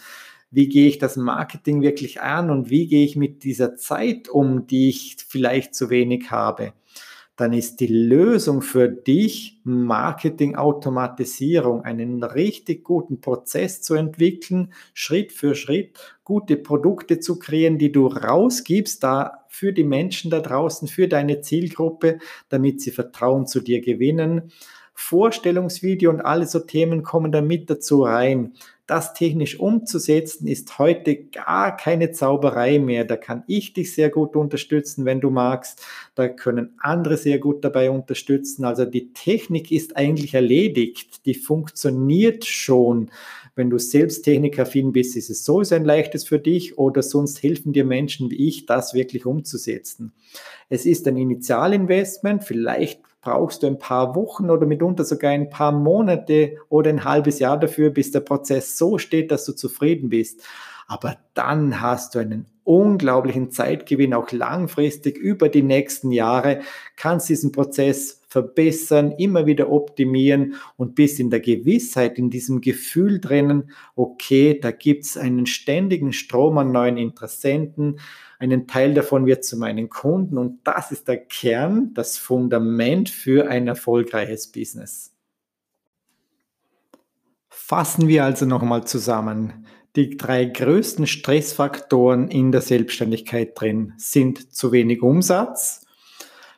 wie 0.50 0.68
gehe 0.68 0.86
ich 0.86 0.98
das 0.98 1.16
Marketing 1.16 1.80
wirklich 1.80 2.20
an 2.20 2.50
und 2.50 2.68
wie 2.68 2.86
gehe 2.88 3.06
ich 3.06 3.16
mit 3.16 3.42
dieser 3.42 3.76
Zeit 3.76 4.28
um, 4.28 4.66
die 4.66 4.90
ich 4.90 5.16
vielleicht 5.26 5.74
zu 5.74 5.88
wenig 5.88 6.30
habe 6.30 6.74
dann 7.36 7.52
ist 7.52 7.80
die 7.80 7.88
Lösung 7.88 8.62
für 8.62 8.88
dich 8.88 9.60
Marketing-Automatisierung, 9.64 11.82
einen 11.82 12.22
richtig 12.22 12.84
guten 12.84 13.20
Prozess 13.20 13.82
zu 13.82 13.94
entwickeln, 13.94 14.72
Schritt 14.92 15.32
für 15.32 15.56
Schritt 15.56 15.98
gute 16.22 16.56
Produkte 16.56 17.18
zu 17.18 17.38
kreieren, 17.38 17.78
die 17.78 17.90
du 17.90 18.06
rausgibst, 18.06 19.02
da 19.02 19.44
für 19.48 19.72
die 19.72 19.84
Menschen 19.84 20.30
da 20.30 20.40
draußen, 20.40 20.86
für 20.88 21.08
deine 21.08 21.40
Zielgruppe, 21.40 22.18
damit 22.48 22.80
sie 22.80 22.92
Vertrauen 22.92 23.46
zu 23.46 23.60
dir 23.60 23.80
gewinnen. 23.80 24.52
Vorstellungsvideo 24.94 26.10
und 26.10 26.20
alle 26.20 26.46
so 26.46 26.60
Themen 26.60 27.02
kommen 27.02 27.32
da 27.32 27.42
mit 27.42 27.68
dazu 27.68 28.04
rein 28.04 28.54
das 28.86 29.14
technisch 29.14 29.58
umzusetzen, 29.58 30.46
ist 30.46 30.78
heute 30.78 31.16
gar 31.16 31.76
keine 31.76 32.10
Zauberei 32.10 32.78
mehr. 32.78 33.04
Da 33.04 33.16
kann 33.16 33.42
ich 33.46 33.72
dich 33.72 33.94
sehr 33.94 34.10
gut 34.10 34.36
unterstützen, 34.36 35.06
wenn 35.06 35.20
du 35.20 35.30
magst. 35.30 35.84
Da 36.14 36.28
können 36.28 36.74
andere 36.78 37.16
sehr 37.16 37.38
gut 37.38 37.64
dabei 37.64 37.90
unterstützen. 37.90 38.64
Also 38.64 38.84
die 38.84 39.12
Technik 39.14 39.72
ist 39.72 39.96
eigentlich 39.96 40.34
erledigt. 40.34 41.24
Die 41.24 41.34
funktioniert 41.34 42.44
schon. 42.44 43.10
Wenn 43.56 43.70
du 43.70 43.78
selbst 43.78 44.22
technikaffin 44.22 44.92
bist, 44.92 45.16
ist 45.16 45.30
es 45.30 45.44
sowieso 45.44 45.76
ein 45.76 45.84
leichtes 45.84 46.24
für 46.24 46.38
dich 46.38 46.76
oder 46.76 47.02
sonst 47.02 47.42
helfen 47.42 47.72
dir 47.72 47.84
Menschen 47.84 48.30
wie 48.30 48.48
ich, 48.48 48.66
das 48.66 48.92
wirklich 48.92 49.24
umzusetzen. 49.24 50.12
Es 50.68 50.84
ist 50.84 51.06
ein 51.06 51.16
Initialinvestment. 51.16 52.44
Vielleicht 52.44 53.00
brauchst 53.24 53.62
du 53.62 53.66
ein 53.66 53.78
paar 53.78 54.14
Wochen 54.14 54.50
oder 54.50 54.66
mitunter 54.66 55.04
sogar 55.04 55.30
ein 55.30 55.48
paar 55.50 55.72
Monate 55.72 56.58
oder 56.68 56.90
ein 56.90 57.04
halbes 57.04 57.38
Jahr 57.38 57.58
dafür, 57.58 57.90
bis 57.90 58.12
der 58.12 58.20
Prozess 58.20 58.76
so 58.76 58.98
steht, 58.98 59.30
dass 59.30 59.46
du 59.46 59.52
zufrieden 59.52 60.10
bist. 60.10 60.42
Aber 60.86 61.16
dann 61.32 61.80
hast 61.80 62.14
du 62.14 62.18
einen 62.18 62.46
unglaublichen 62.62 63.50
Zeitgewinn, 63.50 64.14
auch 64.14 64.30
langfristig 64.32 65.16
über 65.16 65.48
die 65.48 65.62
nächsten 65.62 66.12
Jahre, 66.12 66.60
kannst 66.96 67.28
diesen 67.28 67.52
Prozess 67.52 68.20
verbessern, 68.34 69.12
immer 69.12 69.46
wieder 69.46 69.70
optimieren 69.70 70.56
und 70.76 70.96
bist 70.96 71.20
in 71.20 71.30
der 71.30 71.38
Gewissheit, 71.38 72.18
in 72.18 72.30
diesem 72.30 72.60
Gefühl 72.60 73.20
drinnen, 73.20 73.70
okay, 73.94 74.58
da 74.60 74.72
gibt 74.72 75.04
es 75.04 75.16
einen 75.16 75.46
ständigen 75.46 76.12
Strom 76.12 76.58
an 76.58 76.72
neuen 76.72 76.96
Interessenten, 76.96 78.00
einen 78.40 78.66
Teil 78.66 78.92
davon 78.92 79.24
wird 79.26 79.44
zu 79.44 79.56
meinen 79.56 79.88
Kunden 79.88 80.36
und 80.36 80.58
das 80.64 80.90
ist 80.90 81.06
der 81.06 81.18
Kern, 81.18 81.94
das 81.94 82.18
Fundament 82.18 83.08
für 83.08 83.48
ein 83.48 83.68
erfolgreiches 83.68 84.48
Business. 84.48 85.14
Fassen 87.48 88.08
wir 88.08 88.24
also 88.24 88.46
nochmal 88.46 88.84
zusammen. 88.84 89.64
Die 89.94 90.16
drei 90.16 90.44
größten 90.44 91.06
Stressfaktoren 91.06 92.26
in 92.26 92.50
der 92.50 92.62
Selbstständigkeit 92.62 93.52
drin 93.54 93.92
sind 93.96 94.52
zu 94.52 94.72
wenig 94.72 95.02
Umsatz, 95.02 95.86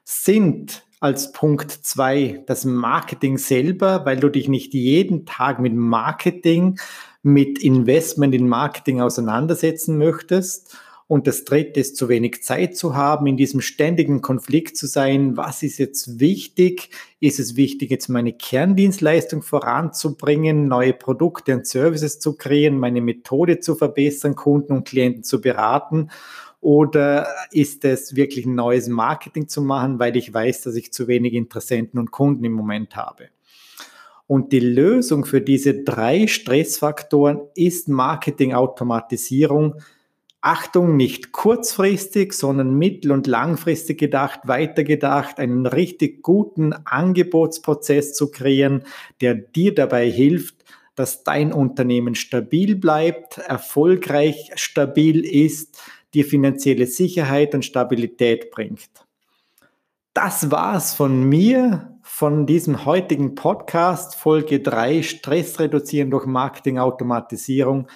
sind 0.04 0.85
als 1.00 1.32
Punkt 1.32 1.70
zwei 1.70 2.42
das 2.46 2.64
Marketing 2.64 3.38
selber, 3.38 4.04
weil 4.04 4.18
du 4.18 4.28
dich 4.28 4.48
nicht 4.48 4.74
jeden 4.74 5.26
Tag 5.26 5.60
mit 5.60 5.74
Marketing, 5.74 6.78
mit 7.22 7.58
Investment 7.62 8.34
in 8.34 8.48
Marketing 8.48 9.00
auseinandersetzen 9.00 9.98
möchtest. 9.98 10.76
Und 11.08 11.28
das 11.28 11.44
dritte 11.44 11.78
ist, 11.78 11.96
zu 11.96 12.08
wenig 12.08 12.42
Zeit 12.42 12.76
zu 12.76 12.96
haben, 12.96 13.28
in 13.28 13.36
diesem 13.36 13.60
ständigen 13.60 14.22
Konflikt 14.22 14.76
zu 14.76 14.88
sein. 14.88 15.36
Was 15.36 15.62
ist 15.62 15.78
jetzt 15.78 16.18
wichtig? 16.18 16.90
Ist 17.20 17.38
es 17.38 17.54
wichtig, 17.54 17.90
jetzt 17.90 18.08
meine 18.08 18.32
Kerndienstleistung 18.32 19.42
voranzubringen, 19.42 20.66
neue 20.66 20.92
Produkte 20.92 21.54
und 21.54 21.66
Services 21.66 22.18
zu 22.18 22.36
kreieren, 22.36 22.78
meine 22.78 23.00
Methode 23.00 23.60
zu 23.60 23.76
verbessern, 23.76 24.34
Kunden 24.34 24.72
und 24.72 24.88
Klienten 24.88 25.22
zu 25.22 25.40
beraten? 25.40 26.10
Oder 26.66 27.28
ist 27.52 27.84
es 27.84 28.16
wirklich 28.16 28.44
ein 28.44 28.56
neues 28.56 28.88
Marketing 28.88 29.46
zu 29.46 29.62
machen, 29.62 30.00
weil 30.00 30.16
ich 30.16 30.34
weiß, 30.34 30.62
dass 30.62 30.74
ich 30.74 30.92
zu 30.92 31.06
wenig 31.06 31.34
Interessenten 31.34 32.00
und 32.00 32.10
Kunden 32.10 32.42
im 32.42 32.54
Moment 32.54 32.96
habe? 32.96 33.28
Und 34.26 34.50
die 34.50 34.58
Lösung 34.58 35.24
für 35.24 35.40
diese 35.40 35.84
drei 35.84 36.26
Stressfaktoren 36.26 37.38
ist 37.54 37.88
Marketingautomatisierung. 37.88 39.76
Achtung, 40.40 40.96
nicht 40.96 41.30
kurzfristig, 41.30 42.32
sondern 42.32 42.74
mittel- 42.74 43.12
und 43.12 43.28
langfristig 43.28 43.98
gedacht, 43.98 44.40
weitergedacht, 44.42 45.38
einen 45.38 45.66
richtig 45.66 46.20
guten 46.24 46.72
Angebotsprozess 46.72 48.12
zu 48.12 48.32
kreieren, 48.32 48.82
der 49.20 49.36
dir 49.36 49.72
dabei 49.72 50.10
hilft, 50.10 50.64
dass 50.96 51.22
dein 51.22 51.52
Unternehmen 51.52 52.16
stabil 52.16 52.74
bleibt, 52.74 53.38
erfolgreich 53.38 54.50
stabil 54.56 55.24
ist, 55.24 55.78
dir 56.16 56.24
finanzielle 56.24 56.86
Sicherheit 56.86 57.54
und 57.54 57.64
Stabilität 57.64 58.50
bringt. 58.50 58.88
Das 60.14 60.50
war's 60.50 60.94
von 60.94 61.28
mir, 61.28 61.98
von 62.02 62.46
diesem 62.46 62.86
heutigen 62.86 63.34
Podcast, 63.34 64.14
Folge 64.14 64.60
3, 64.60 65.02
Stress 65.02 65.60
reduzieren 65.60 66.10
durch 66.10 66.24
Marketing-Automatisierung. 66.24 67.88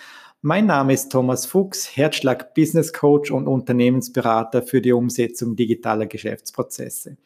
Mein 0.42 0.66
Name 0.66 0.92
ist 0.92 1.10
Thomas 1.10 1.46
Fuchs, 1.46 1.96
Herzschlag 1.96 2.54
Business 2.54 2.92
Coach 2.92 3.30
und 3.30 3.46
Unternehmensberater 3.48 4.62
für 4.62 4.82
die 4.82 4.92
Umsetzung 4.92 5.56
digitaler 5.56 6.04
Geschäftsprozesse. 6.04 7.16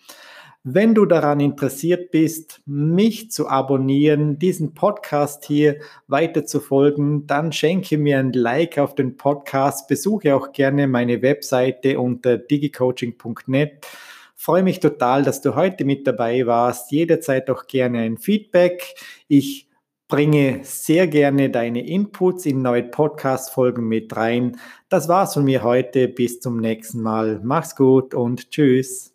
Wenn 0.66 0.94
du 0.94 1.05
daran 1.05 1.40
interessiert 1.40 2.11
bist, 2.11 2.62
mich 2.64 3.31
zu 3.31 3.48
abonnieren, 3.48 4.38
diesen 4.38 4.72
Podcast 4.72 5.44
hier 5.44 5.77
weiter 6.07 6.46
zu 6.46 6.59
folgen, 6.59 7.27
dann 7.27 7.53
schenke 7.53 7.98
mir 7.98 8.18
ein 8.18 8.33
Like 8.33 8.79
auf 8.79 8.94
den 8.94 9.18
Podcast, 9.18 9.88
besuche 9.88 10.35
auch 10.35 10.53
gerne 10.53 10.88
meine 10.88 11.20
Webseite 11.20 12.00
unter 12.00 12.38
digicoaching.net. 12.38 13.87
Freue 14.35 14.62
mich 14.62 14.81
total, 14.81 15.22
dass 15.22 15.42
du 15.42 15.55
heute 15.55 15.85
mit 15.85 16.07
dabei 16.07 16.46
warst. 16.46 16.90
Jederzeit 16.90 17.50
auch 17.50 17.66
gerne 17.66 17.98
ein 18.00 18.16
Feedback. 18.16 18.94
Ich 19.29 19.68
bringe 20.09 20.61
sehr 20.62 21.07
gerne 21.09 21.50
deine 21.50 21.87
Inputs 21.87 22.46
in 22.46 22.62
neue 22.62 22.85
Podcast-Folgen 22.85 23.87
mit 23.87 24.16
rein. 24.16 24.57
Das 24.88 25.09
war's 25.09 25.35
von 25.35 25.44
mir 25.44 25.62
heute. 25.62 26.09
Bis 26.09 26.40
zum 26.40 26.57
nächsten 26.57 27.03
Mal. 27.03 27.40
Mach's 27.42 27.77
gut 27.77 28.14
und 28.14 28.50
tschüss. 28.50 29.13